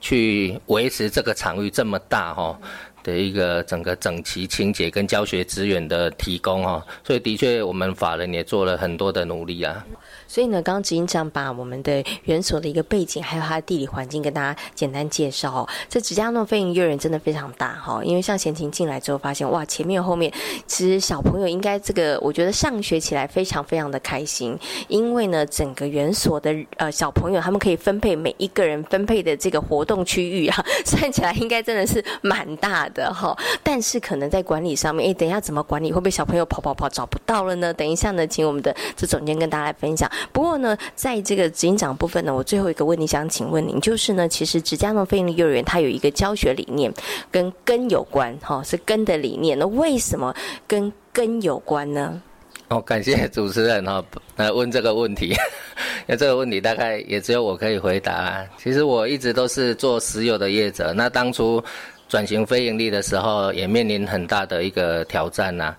[0.00, 2.58] 去维持这个场域这么大哈
[3.02, 6.84] 的一个整个整齐清洁跟教学资源的提供哈。
[7.04, 9.84] 所以的确，我们法人也做了很多的努力啊。
[10.30, 15.68] 所以呢，刚刚执行长把我们的园所的一个背景，还有它的地理环境跟大家简单介绍哦。
[15.88, 20.32] 这直加诺飞营幼儿园真的非常大哈，因为像贤琴进来之后发现，哇，前面后面
[20.68, 33.36] 其实小朋友应该这个，我觉得上学起来非常非常的开心，因为呢，整个园所的呃小朋友他们可以分配每一个人分配的这个活动区域啊， 算起来应该真的是蛮大的哈。
[33.64, 35.90] 但是可能在管理上面，哎，等一下怎么管理？
[35.90, 37.74] 会不会小朋友跑跑跑找不到了呢？
[37.74, 40.08] 等一下呢，请我们的这总监跟大家来分享。
[40.32, 46.92] 不过呢，在这个执行长部分呢，我最后一个问题想请问您，就是呢，其实直家农飞鹰幼儿园它有一个教学理念
[47.30, 49.58] 跟根有关，哈，是根的理念。
[49.58, 50.34] 那为什么
[50.66, 52.20] 跟根有关呢？
[52.68, 54.04] 哦，感谢主持人哈，
[54.36, 55.34] 来问这个问题，
[56.06, 58.46] 那这个问题大概也只有我可以回答。
[58.58, 61.60] 其实我一直都是做石油的业者，那当初
[62.08, 65.74] 转型非盈利的时候，也面临很大的一个挑战呐。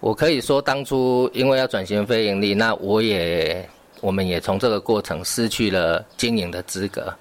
[0.00, 3.68] 我可以说，当初因为要转型非盈利，那我也
[4.00, 7.14] 我们也从这个过程失去了经营的资格。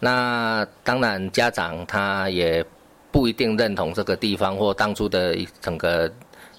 [0.00, 2.64] 那当然，家长他也
[3.12, 6.12] 不一定认同这个地方或当初的整个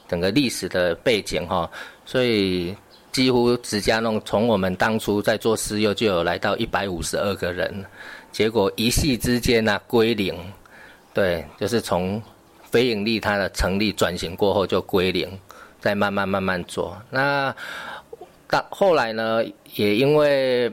[0.07, 1.69] 整个历史的背景哈。
[2.05, 2.73] 所以
[3.11, 7.85] 几乎直家弄从我们当初在做私幼就有来到一百五十二个人，
[8.31, 10.33] 结果一夕之间呢归零，
[11.13, 12.21] 对，就是从
[12.71, 15.29] 非盈利它的成立转型过后就归零，
[15.85, 16.97] 再慢慢慢慢做。
[17.11, 17.55] 那
[18.49, 19.43] 到后来呢，
[19.75, 20.71] 也因为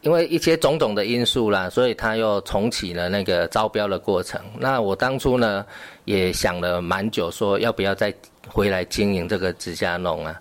[0.00, 4.40] 因为一些种种的因素啦，所以他又重启了那个招标的过程。
[4.58, 5.62] 那我当初呢
[6.06, 8.10] 也想了蛮久，说要不要再
[8.48, 10.40] 回来经营这个直家弄啊？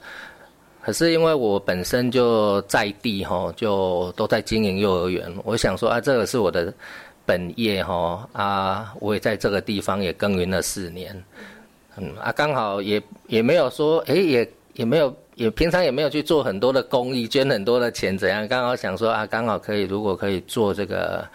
[0.81, 5.29] 可是因为我本身就在地哈，就都在经营幼儿园。
[5.43, 6.73] 我想说啊，这个是我的
[7.25, 11.21] 本业哈啊，我也在这个地方也耕耘了四年，
[11.97, 18.47] 嗯啊，刚好也也没有说，哎，也也没有也平常也没有去做很多的公益，捐很多的钱怎样？
[18.47, 21.25] 刚好想说啊，刚好可以，如果可以做这个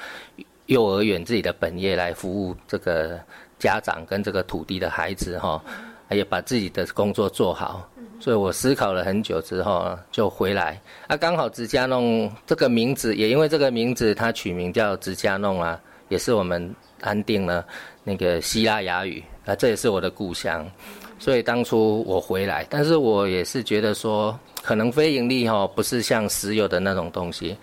[0.67, 3.19] 幼儿园自己的本业来服务这个
[3.59, 5.63] 家长跟这个土地的孩子哈，
[6.11, 7.89] 也把自己的工作做好。
[8.21, 10.79] 所以我思考了很久之后就回来。
[11.07, 15.81] 啊，刚好直家弄这个名字，也因为这个名字，它取名叫直家弄啊，
[16.11, 17.67] 也是我们安定了
[18.05, 20.71] 那个希腊雅语这也是我的故乡。
[21.19, 27.57] 所以当初我回来，但是我也是觉得说，可能非盈利哈，不是像石油的那种东西，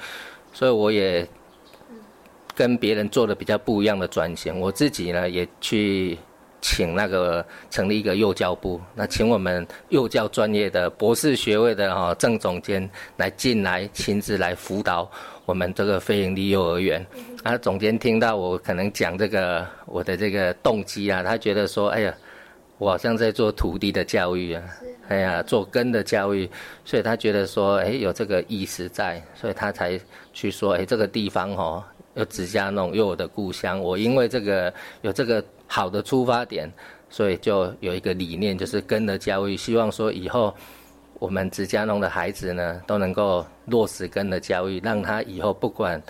[0.53, 1.27] 所以我也
[2.55, 4.59] 跟别人做的比较不一样的转型。
[4.59, 6.17] 我自己呢也去。
[6.59, 15.09] 请那个成立一个幼教部，那请我们幼教专业的博士学位的哈郑总监来进来亲自来辅导
[15.45, 17.05] 我们这个非营利幼儿园。
[17.47, 22.13] 啊，总监听到我可能讲这个我的这个动机啊，他觉得说，哎呀，
[22.77, 24.61] 我好像在做土地的教育啊，
[25.07, 26.49] 哎呀，做根的教育，
[26.83, 29.97] 所以他觉得说，哎，有这个意识在，所以他才
[30.33, 31.81] 去说，哎，这个地方哦，
[32.15, 34.73] 有指甲弄，有我的故乡，我因为这个
[35.03, 35.41] 有这个。
[35.69, 36.71] 好的出发点，
[37.09, 40.55] 所以就有一个理念，就是根的教育，希望说以后
[41.19, 46.01] 我们直家农的孩子呢，都能够落实根的教育，让他以后不管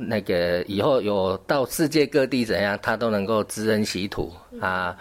[0.00, 4.96] 那个以后有到世界各地怎样，他都能够知恩惜土啊，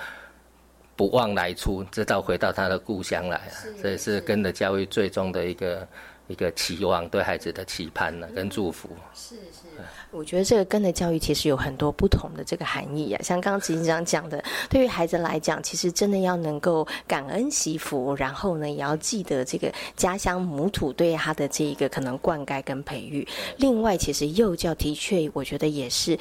[0.95, 3.53] 不忘来出，直到回到他的故乡来啊。
[3.81, 5.87] 这也是跟着教育最终的一个
[6.27, 8.89] 一个期望，对孩子的期盼呢，跟祝福。
[9.13, 9.56] 是是。
[10.11, 23.27] 我觉得这个根的教育其实有很多不同的这个含义啊，像刚刚执行长讲的，对于孩子来讲，其实真的要能够感恩惜福，然后呢，也要记得这个家乡母土对他的这一个可能灌溉跟培育。
[23.57, 26.17] 另外，其实幼教的确，我觉得也是。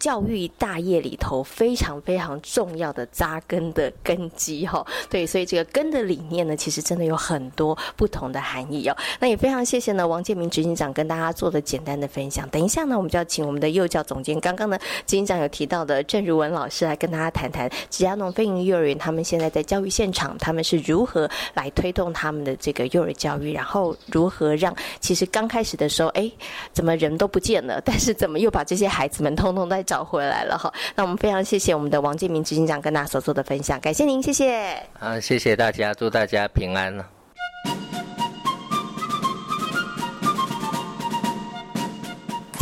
[0.00, 8.96] 教育大业里头非常非常重要的扎根的根基哈，对，所以这个根的理念呢，其实真的有很多不同的含义哦。
[9.20, 12.48] 那也非常谢谢呢，王建明执行长跟大家做的简单的分享。
[12.48, 26.30] 等一下呢，我们就要请我们的幼教总监，刚刚呢执行长有提到的郑如文老师来跟大家谈谈吉亚农飞营幼儿园他们现在在教育现场，他们是如何来推动他们的这个幼儿教育，然后如何让其实刚开始的时候，哎，
[26.72, 34.74] 怎么人都不见了，但是怎么又把这些孩子们通通在找回来了哈，那我们非常谢谢我们的王建明执行长跟大家所做的分享，感谢您，谢谢。
[34.98, 37.23] 啊，谢谢大家，祝大家平安。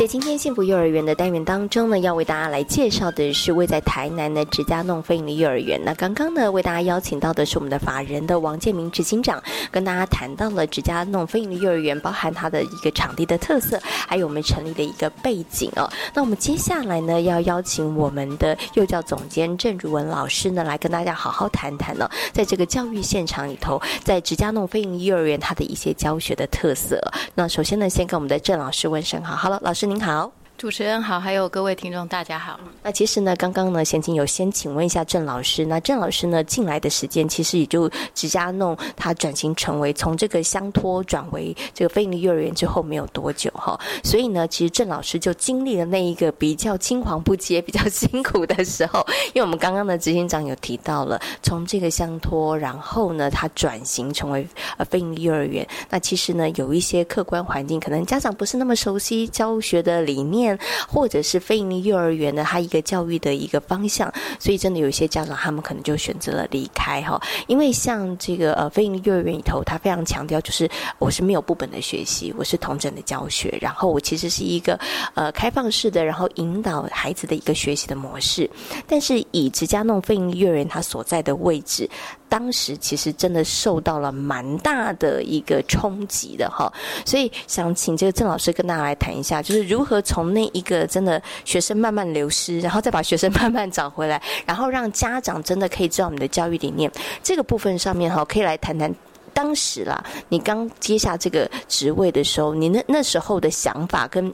[0.02, 5.80] 在今天幸福幼儿园的单元当中呢，要为大家来介绍的是位在台南的直家弄飞利幼儿园。
[5.84, 9.40] 那刚刚呢，为大家邀请到的是我们的法人的王建明执行长，
[9.70, 15.88] 跟大家谈到了直家弄飞利幼儿园，包含它的一个场地的特色，还有我们成立的一个背景哦。
[16.12, 27.00] 那我们接下来呢，要邀请我们的幼教总监郑如文老师呢，来跟大家好好谈谈呢，在这个教育现场里头，在直家弄飞利幼儿园它的一些教学的特色。
[27.36, 29.91] 那首先呢，先跟我们的郑老师问声好，好了，老师。
[29.92, 30.41] 您好。
[30.62, 32.60] 主持人好，还有各位听众，大家好。
[32.84, 35.66] 那其实呢，刚刚呢，贤琴有先请问一下郑老师。
[35.66, 43.76] 那郑老师呢，进来的时间其实也就直家弄他转型成为从这个乡托转为这个非营利幼儿园之后没有多久哈。
[44.04, 49.04] 所以呢，其实郑老师就经历了那一个比较青黄不接、比较辛苦的时候。
[49.34, 54.46] 因为我们刚刚的执行长有提到了，从这个乡托，然后呢，他转型成为
[54.76, 55.66] 呃非营利幼儿园。
[55.90, 60.51] 那其实呢，有一些客观环境，可能家长不是那么熟悉教学的理念。
[60.88, 67.20] 或者是非营利幼儿园的它一个教育的一个方向，所以真的有一些家长他们可能就选择了离开哈。
[67.46, 74.78] 因为像这个呃非营利幼儿园里头，他非常强调就是我是没有部本的学习，我是同整的教学，然后我其实是一个
[75.14, 78.48] 呃开放式的，然后引导孩子的一个学习的模式。
[78.86, 81.88] 但是以直家弄非营利幼儿园它所在的位置。
[82.32, 86.72] 当时其实真的受到了蛮大的一个冲击的哈，
[87.04, 96.90] 所以想请这个郑老师跟大家来谈一下，就是如何从那一个真的学生慢慢流失，然后再把学生慢慢找回来，然后让家长真的可以知道你的教育理念
[97.22, 98.90] 这个部分上面哈，可以来谈谈
[99.34, 104.32] 当时啦，你刚接下这个职位的时候，你那那时候的想法跟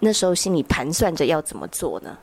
[0.00, 2.14] 那时候心里盘算着要怎么做呢？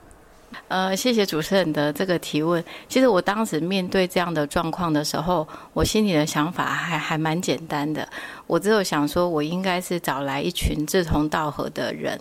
[0.67, 2.63] 呃，谢谢主持人的这个提问。
[2.89, 8.07] 其实我当时面对这样的状况的时候，我心里的想法还还蛮简单的。
[8.47, 12.19] 我只有想说，我应该是找来一群志同道合的人，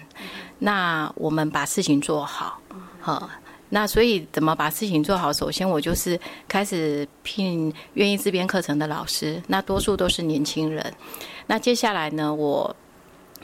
[0.59, 2.61] 那我们把事情做好。
[3.01, 3.30] 好，
[3.70, 5.32] 那所以怎么把事情做好？
[5.32, 10.93] 首先，我就是开始聘愿意自编课程的老师，那多数都是年轻人。
[11.47, 12.74] 那接下来呢，我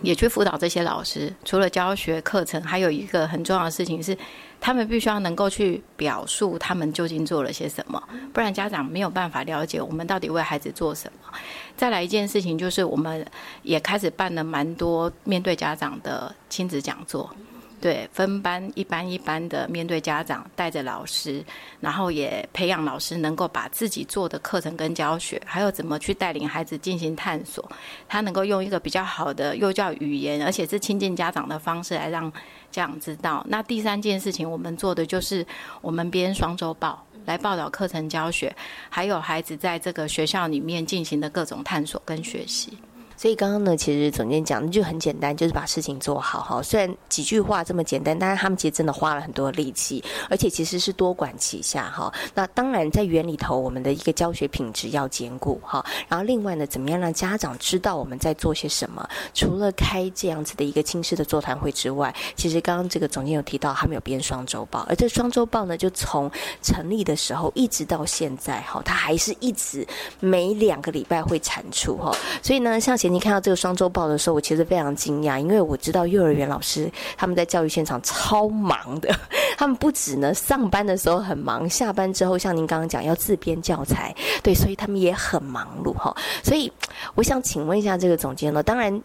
[0.02, 1.32] 也去辅导这些老师。
[1.44, 4.14] 除了教学课程，还有一个很重要的事情是。
[4.60, 8.02] 他们必须要能够去表述他们究竟做了些什么，
[8.32, 11.32] 不然家长没有办法了解我们到底为孩子做什么。
[11.76, 13.26] 再来一件事情就是，我们
[13.62, 17.34] 也开始办了蛮多面对家长的亲子讲座。
[17.80, 21.42] 对，分班一班一班的面对家长，带着老师，
[21.80, 27.66] 然后也培养老师能够把自己做的课程跟教学，还有怎么去带领孩子进行探索，
[28.06, 32.30] 他能够用一个比较好的幼教语言，而且是亲近家长的方式来让
[32.70, 33.44] 这样知道。
[33.48, 35.46] 那第三件事情，我们做的就是
[35.80, 38.54] 我们编双周报来报道课程教学，
[38.88, 42.76] 还有孩子在这个学校里面进行的各种探索跟学习。
[43.20, 46.62] 所以刚刚呢，其实总监讲的就很简单，就是把事情做好哈。
[46.62, 52.10] 虽然几句话这么简单，但是他们其实真的花了很多力气，而且其实是多管齐下哈。
[52.34, 55.84] 那当然在园里头，我们的一个教学品质要兼顾哈。
[56.08, 59.06] 然后另外呢，怎么样让家长知道我们在做些什么？
[59.34, 66.30] 除了开这样子的一个亲师的座谈会之外，其实刚刚这个总监有提到，他们有编双周报，而这双周报呢，就从
[66.62, 69.86] 成立的时候一直到现在哈，它还是一直
[70.20, 72.10] 每两个礼拜会产出哈。
[72.42, 73.09] 所以呢，像前。
[73.10, 79.14] 你看到这个双周报的时候，我其实非常惊讶，因为我知道幼儿园老师他们在教育现场超忙的，
[79.58, 86.14] 他们不止呢上班的时候很忙，下班之后像您刚刚讲要自编教材，对，所以他们也很忙碌哈。
[86.42, 86.72] 所以
[87.14, 89.02] 我想请问一下这个总监呢，当然。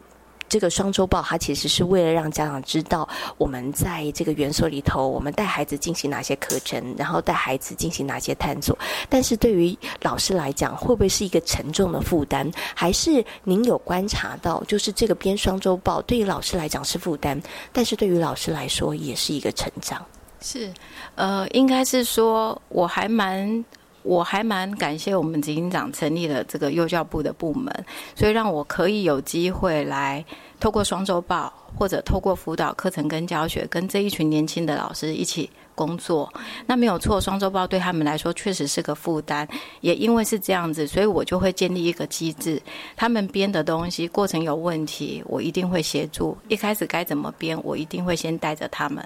[0.48, 8.78] 这个双周报，它其实是为了让家长知道我们在这个园所里头，我们带孩子进行哪些课程，然后带孩子进行哪些探索。
[9.10, 12.52] 但是对于老师来讲，会不会是一个沉重的负担？
[12.74, 17.42] 还是您有观察到，就是这个编双周报对于老师来讲是负担，
[17.74, 20.06] 但是对于老师来说也是一个成长。
[20.42, 20.72] 是，
[21.16, 23.64] 呃，应该是说，我还蛮。
[24.06, 27.74] 我还蛮感谢我们执行长成立了这个幼教部的部门，
[28.16, 30.24] 所以让我可以有机会来
[30.60, 35.50] 透过双周报或者透过辅导课程跟教学，跟这一群年轻的老师一起。
[35.76, 36.34] 工作
[36.66, 39.46] 那没有错，双周报对他们来说确实是个负担。
[39.82, 42.62] 也因为是这样子，所以我就会建立一个机制。
[42.96, 46.38] 他们编的东西过程有问题，我一定会协助。
[46.48, 49.06] 一开始该怎么编，我一定会先带着他们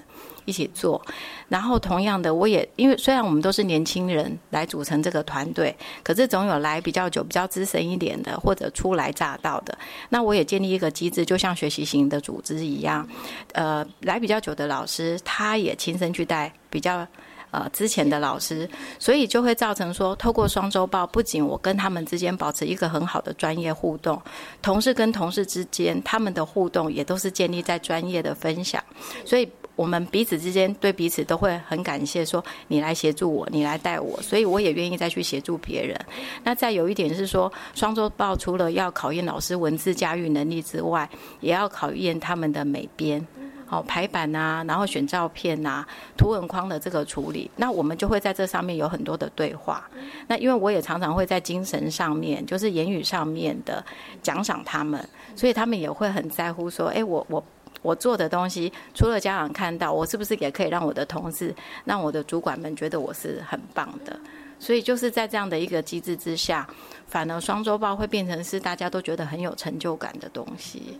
[0.50, 1.00] 一起做。
[1.48, 9.78] 然后同样的，我也因为虽然我们都是年轻人来组成这个团队，可是总有来比较久、比较资深一点的，或者初来乍到的。
[10.08, 13.08] 那我也建立一个机制，就像学习型的组织一样。
[13.52, 16.52] 呃，来比较久的老师，他也亲身去带。
[16.72, 17.04] 比较
[17.50, 18.70] 呃之前的老师，
[19.00, 24.22] 所以就会造成说，透过双周报，不仅我跟他们之间保持一个很好的专业互动，
[24.62, 28.80] 同事跟同事之间他们的互动也都是建立在专业的分享，
[29.24, 29.50] 所以
[29.80, 35.98] 我们彼此之间对彼此都会很感谢，说你来协助我，你来带我，所以我也愿意再去协助别人。
[36.44, 41.08] 那再有一点是说，双周报除了要考验老师文字驾驭能力之外，
[41.40, 43.26] 也要考验他们的美编。
[43.66, 49.88] 好排版呐，然后选照片呐，图文框的这个处理，那我们就会在这上面有很多的对话。
[50.26, 53.82] 那因为我也常常会在精神上面，就是言语上面的
[54.20, 57.42] 奖赏他们，所以他们也会很在乎说，哎，我我
[57.82, 61.54] 我做的东西，除了家长看到，我是不是也可以让我的同事、
[61.84, 64.18] 让我的主管们觉得我是很棒的？
[64.58, 66.68] 所以就是在这样的一个机制之下，
[67.06, 70.98] 反而双周报会变成是大家都觉得很有成就感的东西。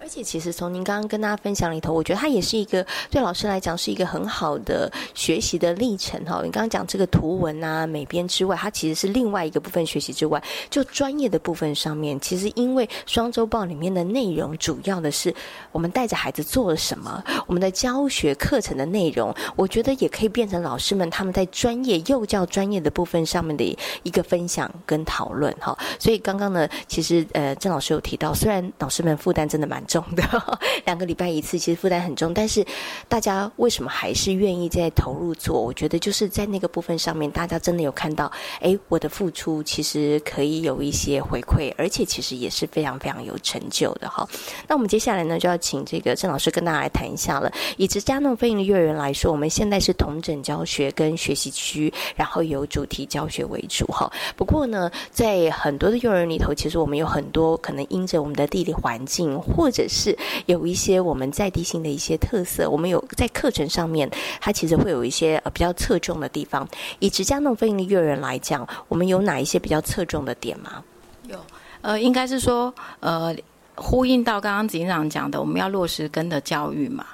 [0.00, 6.40] 而且，其实从您刚刚跟大家分享里头，我觉得它也是一个对老师来讲是一个很好的学习的历程哈。
[6.44, 15.34] 你刚刚讲这个图文啊、美编之外，它其实是另外一个部分学习之外，就专业的部分上面，其实因为双周报里面的内容主要的是
[15.72, 25.76] 我们带着孩子做了什么，我们的教学课程的内容，我觉得也可以变成老师们他们在专业幼教专业的部分上面的一个分享跟讨论哈。
[25.98, 29.82] 所以刚刚呢，其实呃郑老师有提到，虽然老师们负担真的蛮。
[29.86, 32.66] 重的两个礼拜一次，其实负担很重，但是
[33.08, 35.60] 大家为什么还是愿意在投入做？
[35.62, 38.28] 我觉得就是在那个部分上面，大家真的有看到，
[38.60, 44.28] 哎，我的付出其实可以有一些回馈，而且其实也是非常非常有成就的哈。
[44.66, 47.52] 那我们接下来呢，就要请这个郑老师跟大家来谈一下了。
[47.76, 54.10] 以直加诺飞营的幼儿园来说，我们现在是同整教学跟学习区，然后有主题教学为主哈。
[54.34, 64.08] 不过呢，在很多的幼儿园里头，其实我们有很多可能因着我们的地理环境或者是有一些我们在地性的一些特色，我们有在课程上面，
[64.40, 66.68] 它其实会有一些呃比较侧重的地方。
[66.98, 70.84] 以职加弄非营利幼儿园来讲，我们有哪一些比较侧重的点吗？
[71.26, 71.38] 有，
[71.80, 73.34] 呃，应该是说，呃，
[73.74, 77.06] 呼应到刚刚警长讲的，我们要落实根的教育嘛。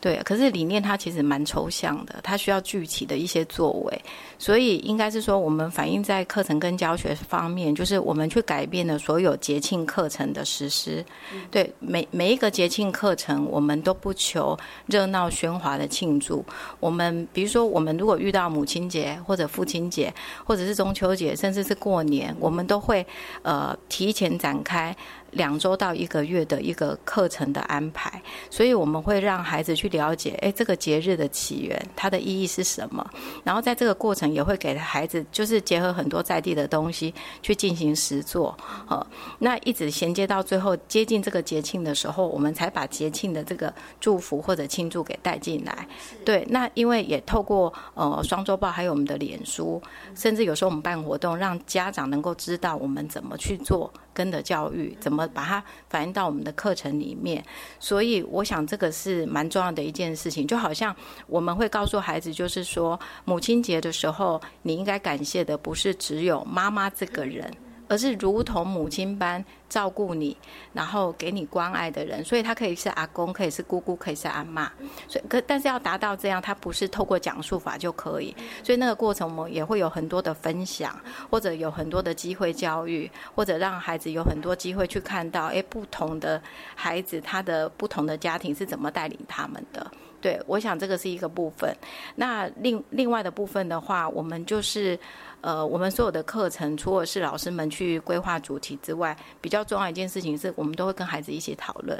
[0.00, 4.02] 对，可是理念它其实蛮抽象的，它需要具体的一些作为，
[4.38, 11.04] 所以应该是说，我们反映在课程跟教学方面，就是我们去改变了所有节庆课程的实施。
[11.50, 16.44] 对，每每一个节庆课程，我们都不求热闹喧哗的庆祝。
[16.78, 23.04] 我们比如说，我们如果遇到母亲节或者父亲节，或者是中秋节，甚至是过年，我们都会
[23.42, 24.96] 呃提前展开。
[25.30, 28.20] 两周到一个月的一个课程的安排，
[28.50, 33.08] 所以我们会让孩子去了解，哎，这个节日的起源，它的意义是什么？
[33.44, 37.12] 然后在这个过程也会给孩子，就是结合很多在地的东西
[37.42, 38.56] 去进行实作，
[38.88, 39.06] 呃，
[39.38, 45.86] 那一直衔接到最后接近这个节庆的时候，我们才把节庆的这个祝福或者庆祝给带进来。
[46.24, 49.80] 对，那因为也透过呃双周报，还有我们的脸书，
[50.14, 53.92] 甚至有时候我们办活动，让家长能够知道我们怎么去做。
[54.18, 57.40] 真的教育怎么把它反映到我们的课程里面？
[57.78, 60.44] 所以我想这个是蛮重要的一件事情。
[60.44, 60.94] 就好像
[61.28, 67.48] 我们会告诉孩子，就是说母亲节的时候，你应该感谢的不是只有妈妈这个人。
[67.88, 70.36] 而是如同母亲般照顾你，
[70.72, 74.70] 然后给你关爱的人，所以他可以是阿公，可以是姑姑，可以是阿妈。
[75.08, 78.34] 所以，可但是要达到这样，他不是透过讲述法就可以。
[78.62, 80.98] 所以那个过程，我们也会有很多的分享，
[81.30, 86.40] 或者有很多的机会教育，或者让孩子有很多机会去看到，哎，不同的
[86.74, 89.90] 孩子他的不同的家庭是怎么带领他们的。
[90.20, 91.72] 对，我想这个是一个部分。
[92.16, 94.98] 那另另外的部分的话，我们就是。
[95.40, 101.98] 呃，我们所有的课程，除了是老师们去规划主题之外，比较重要一件事情是我们都会跟孩子一起讨论。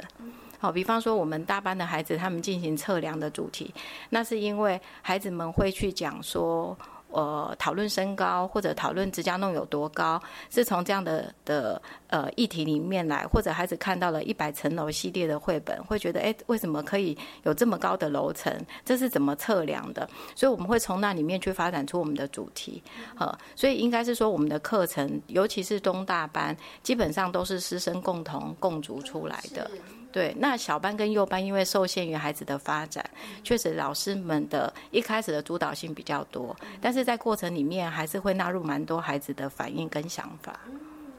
[0.59, 3.73] 好，比方说我们大班的孩子，他们进行测量的主题，
[4.09, 6.77] 那是因为孩子们会去讲说。
[7.11, 18.53] 呃，讨论身高或者讨论指甲弄有多高，是从这样的的呃议题里面来，或者孩子看到了一百层楼系列的绘本，会觉得哎，为什么可以有这么高的楼层？
[18.85, 20.07] 这是怎么测量的？
[20.35, 22.81] 所以我们会从那里面去发展出我们的主题。
[23.17, 29.69] 呃，所以应该是说我们的课程，尤其是中大班，基本上都是师生共同共足出来的。
[30.11, 33.07] 对，那小班跟幼班因为受限于孩子的发展，
[33.43, 40.59] 确实老师们的一开始的主导性比较多，但是在过程里面还是会纳入蛮多孩子的反应跟想法，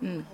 [0.00, 0.24] 嗯。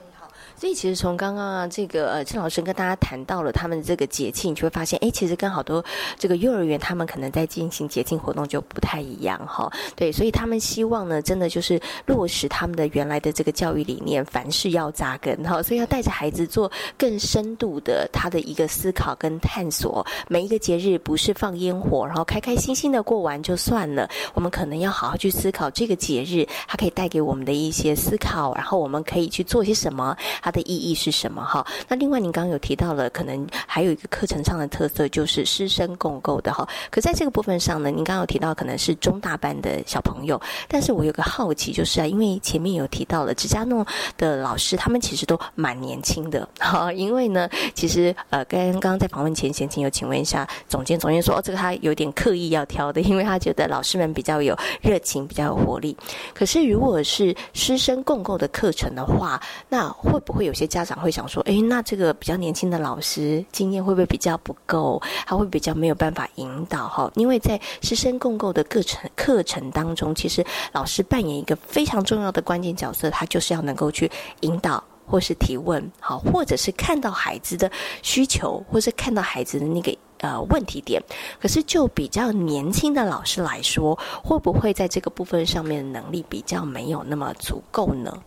[0.59, 5.85] 所以其实从刚刚啊，这个呃，郑老师跟大家谈到了他们这个节庆，就会发现，哎，其实跟好多
[6.19, 9.71] 这个幼儿园他们可能在进行节庆活动就不太一样哈。
[9.95, 15.63] 对，所以他们希望呢，真的就是落实他们的原来的这个教育理念，凡事要扎根哈。
[15.63, 20.05] 所以要带着孩子做更深度的他的一个思考跟探索。
[20.27, 24.09] 每一个节日不是放烟火，然后开开心心的过完就算了。
[24.33, 30.17] 我们可能要好好去思考这个节日它可以带给我们的一些思考，然后我们可以去做些什么。
[30.47, 31.45] 它的意义是什么？
[31.45, 36.65] 哈，那另外您刚刚有提到了，可能还有一个课程上的特色，就是师生共构的哈。
[36.89, 43.85] 可在这个部分上呢，您刚刚有提到可能是中大班的小朋友，但是我有个好奇，就是啊，因为前面有提到了指甲弄
[44.17, 46.93] 的老师，他们其实都蛮年轻的哈。
[46.95, 55.97] 因为呢，其实呃，刚刚在访问前，先请有请问一下总监，总监说哦，这个他有点刻意要挑的，因为他觉得老师们比较有热情，比较有活力。
[56.33, 60.21] 可是如果是师生共构的课程的话，那会。
[60.27, 65.01] 不会有些家长会想说，诶，那这个比较年轻的老师经验会不会比较不够？
[65.25, 67.11] 他会比较没有办法引导哈？
[67.15, 74.11] 因为在师生共构的课程课程当中，其实老师扮演一个非常重要的关键角色，他就是要能够去
[74.41, 74.85] 引导。
[75.09, 77.71] 或是提问，好，或者是看到孩子的
[78.03, 81.01] 需求，或是看到孩子的那个呃问题点。
[81.41, 88.21] 可是就比较年轻的老师来说，会不会在这个部分上面的能力比较没有那么足够呢？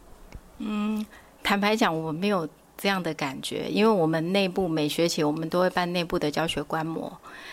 [0.60, 1.06] 嗯，
[1.44, 2.48] 坦白讲，我没有。
[2.82, 7.12] 这样的感觉，因为我们内部每学期我们都会办内部的教学观摩。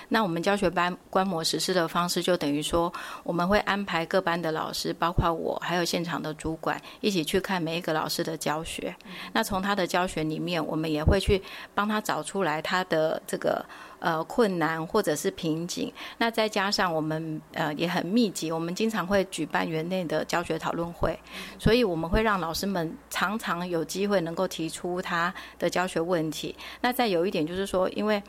[0.08, 2.92] 那我们教学班观摩实施的方式，就等于说
[3.24, 8.94] 我们会安排各班的老师，包括我还有现场的主管，一起去看每一个老师的教学。
[9.32, 11.42] 那从他的教学里面，我们也会去
[11.74, 13.66] 帮他找出来他的这个。
[13.98, 21.18] 呃，困难或者是瓶颈，那再加上我们呃也很密集，我们经常会举办园内的教学讨论会，
[21.58, 26.54] 所以我们会让老师们常常有机会能够提出他的教学问题。
[26.80, 28.22] 那再有一点就是说，因为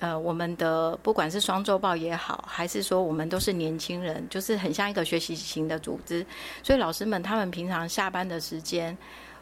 [0.00, 6.24] 呃我们的不管是双周报也好，还是说我们都是年轻人，就是很像一个学习型的组织，
[6.62, 8.96] 所以老师们他们平常下班的时间。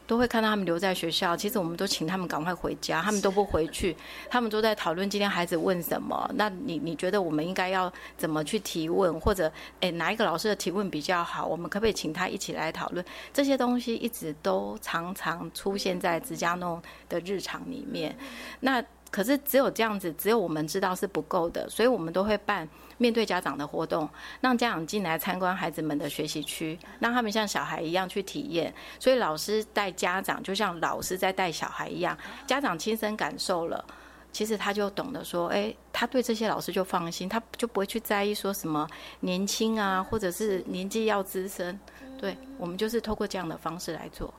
[0.06, 3.96] 都会看到他们留在学校，其实我们都请他们赶快回家，他们都不回去，
[4.28, 6.30] 他们都在讨论今天孩子问什么。
[6.34, 9.50] 那你你觉得我们应该要怎么去提问，或者
[9.80, 11.46] 诶哪一个老师的提问比较好？
[11.46, 13.04] 我们可不可以请他一起来讨论？
[13.32, 18.16] 这些东西一直都常常出现在自家弄的日常里面。
[18.60, 18.84] 那
[19.14, 22.68] 可是只有这样子，只有我们知道是不够的，所以我们都会办。
[22.96, 24.08] 面对家长的活动，
[24.40, 28.72] 让家长进来参观孩子们的学习区，让他们像小孩一样去体验。
[28.98, 33.84] 所以老师带家长，就像老师在带小孩一样，家长亲身感受了，
[34.32, 38.88] 其实他就懂得说，哎，他对这些老师就放心，他就不会去在意说什么
[39.20, 41.78] 年轻啊，或者是年纪要资深。
[42.16, 44.32] 对我们就是透过这样的方式来做，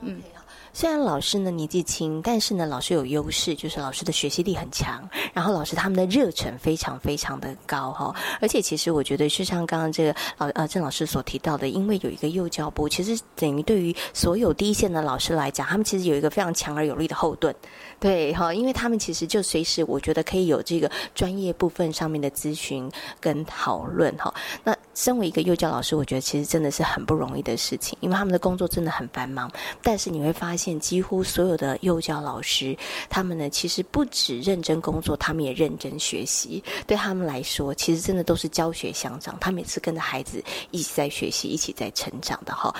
[0.00, 0.20] 嗯。
[0.74, 8.14] 虽然老师呢年纪轻，但是呢老师有优势，就是老师的学习力很强，然后老师他们的热忱非常非常的高哈。
[8.40, 17.54] 而且其实我觉得，就像刚刚这个老呃郑老师所提到的，因为有一个幼教部，其实等于对于所有第一线的老师来讲，他们其实有一个非常强而有力的后盾。
[18.00, 24.32] 对哈，因为他们其实就随时，我觉得可以有这个专业部分上面的咨询跟讨论哈。
[24.64, 29.50] 那身为一个幼教老师，我觉得其实真的是很不容易的事情，因为他们的工作真的很繁忙。
[29.82, 32.76] 但是你会发现，现几乎所有的幼教老师，
[33.10, 36.62] 他们呢其实不止认真工作，他们也认真学习。
[36.86, 40.40] 对他们来说，其实真的都是教学相长，他每次跟着孩子
[40.70, 42.72] 一起在学习，一起在成长的哈。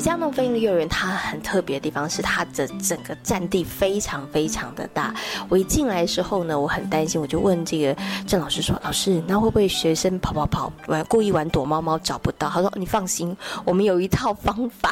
[0.00, 5.14] 嘉农飞鹰的幼儿园，它很特别的地方是它的整个占地非常非常的大。
[5.48, 14.90] 我一进来的时候呢，我很担心，我就问这个郑老师说：“老师，那会不会学生跑跑跑玩故意玩躲猫猫找不到？”他说：“你放心，我们有一套方法。”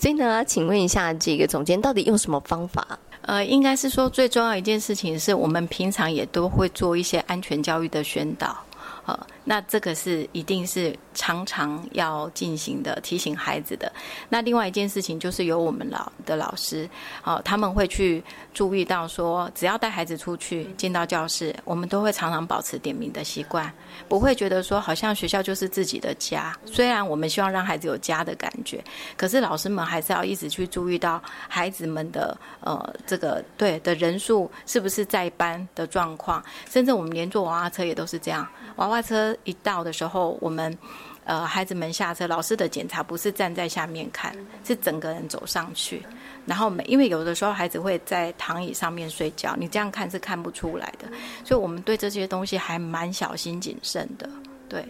[0.00, 2.86] 所以呢，请问一下这个总监，到底用什么方法？
[3.22, 8.56] 呃，应该是说最重要一件事情是我们平常也都会做一些安全教育的宣导。
[9.06, 10.96] 呃，那这个是一定是。
[11.16, 13.92] 常常要进行的提醒孩子的。
[14.28, 16.90] 那另外一件事情就是由我们老的老师，
[17.22, 18.20] 哦，他们会去
[18.52, 23.72] 注意到说，只要带孩子出去进到教室，我们都会常常保持点名的习惯，
[24.08, 26.52] 不会觉得说好像学校就是自己的家。
[26.66, 28.82] 虽然我们希望让孩子有家的感觉，
[29.16, 38.44] 可是老师们还是要一直去注意到孩子们的呃这个对的人数是不是在班的状况，甚至我们连坐娃娃车也都是这样。
[38.76, 40.76] 娃娃车一到的时候，我们
[41.24, 46.02] 呃，孩子们下车，老师的检查不是站在下面看，是整个人走上去，
[46.44, 51.08] 然后每因为有的时候孩子会在躺椅上面睡觉，你这样看是看不出来的，
[51.44, 54.28] 所以我们对这些东西还蛮小心谨慎的，
[54.68, 54.84] 对。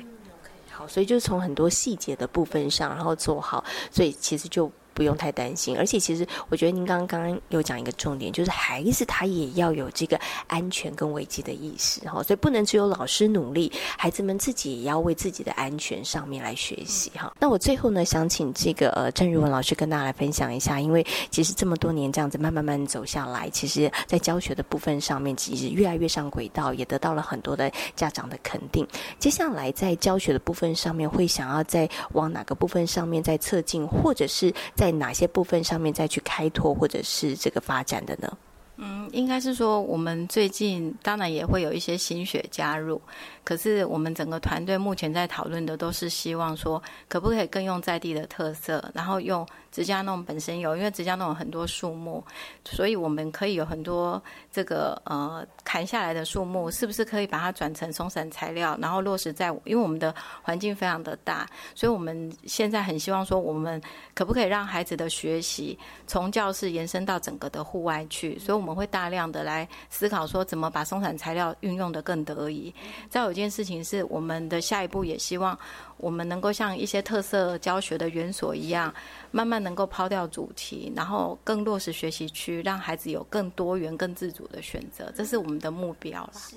[0.70, 4.70] 好，所以就是从很多细节的部分上，然后做好，所以其实就。
[4.94, 17.32] 不用太担心，而且其实我觉得您刚刚有讲一个重点，就是孩子他也要有这个安全跟危机的意识哈，所以不能只有老师努力，孩子们自己也要为自己的安全上面来学习哈。
[17.40, 28.86] 那我最后呢，想请这个呃郑如文老师跟大家来分享一下，因为其实这么多年这样子慢慢慢走下来，其实在教学的部分上面，其实越来越上轨道，也得到了很多的家长的肯定。
[29.18, 38.36] 接下来在教学的部分上面，会想要再往哪个部分上面再侧进，或者是在在哪些部分上面再去开拓或者是这个发展的呢？
[38.76, 43.00] 嗯，应该是说我们最近当然也会有一些心血加入，
[43.44, 49.46] 可是我们整个团队目前在讨论的都是希望说，可不可以更用在地的特色，然后用。
[49.74, 52.22] 直家弄本身有，因为直家弄有很多树木，
[52.64, 54.22] 所以我们可以有很多
[54.52, 59.48] 这个呃砍下来的树木，是不是可以把它转成松散材料，然后落实在？
[59.64, 61.44] 因为我们的环境非常的大，
[61.74, 63.82] 所以我们现在很希望说，我们
[64.14, 68.38] 可不可以让孩子的学习从教室延伸到整个的户外去？
[68.38, 72.72] 所以我们会大量的来思考说，怎么把松散材料运用的更得宜。
[73.10, 75.58] 再有一件事情是，我们的下一步也希望。
[75.96, 78.92] 我们能够像一些特色教学的园所一样，
[79.30, 86.30] 慢慢能够抛掉主题，然后更落实学习区，让孩子有更多元、更自主的选择，这是我们的目标啦。
[86.34, 86.56] 是，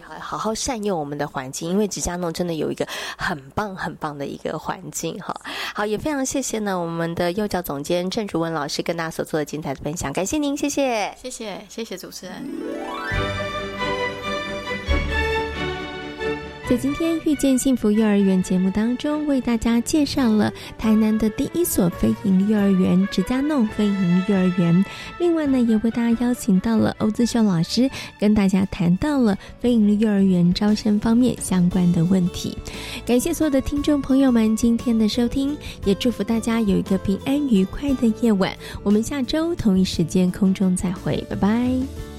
[0.00, 5.34] 好好好善用我们的环境，因为吉家弄真的有一个很棒、很棒的一个环境哈。
[5.74, 13.61] 好，也非常谢谢呢，我们的幼教总监郑竹文老师跟大家所做的精彩的分享，感谢您，谢谢，谢谢，谢谢主持人。
[16.72, 24.82] 在今天遇见幸福幼儿园节目当中，为大家介绍了台南的第一所非营幼儿园——直家弄非营幼儿园。
[25.18, 32.56] 另外呢，也为大家邀请到了欧自秀老师，跟大家谈到了非营利幼儿园招生方面相关的问题。
[33.04, 35.54] 感谢所有的听众朋友们今天的收听，
[35.84, 38.50] 也祝福大家有一个平安愉快的夜晚。
[38.82, 42.11] 我们下周同一时间空中再会，拜拜。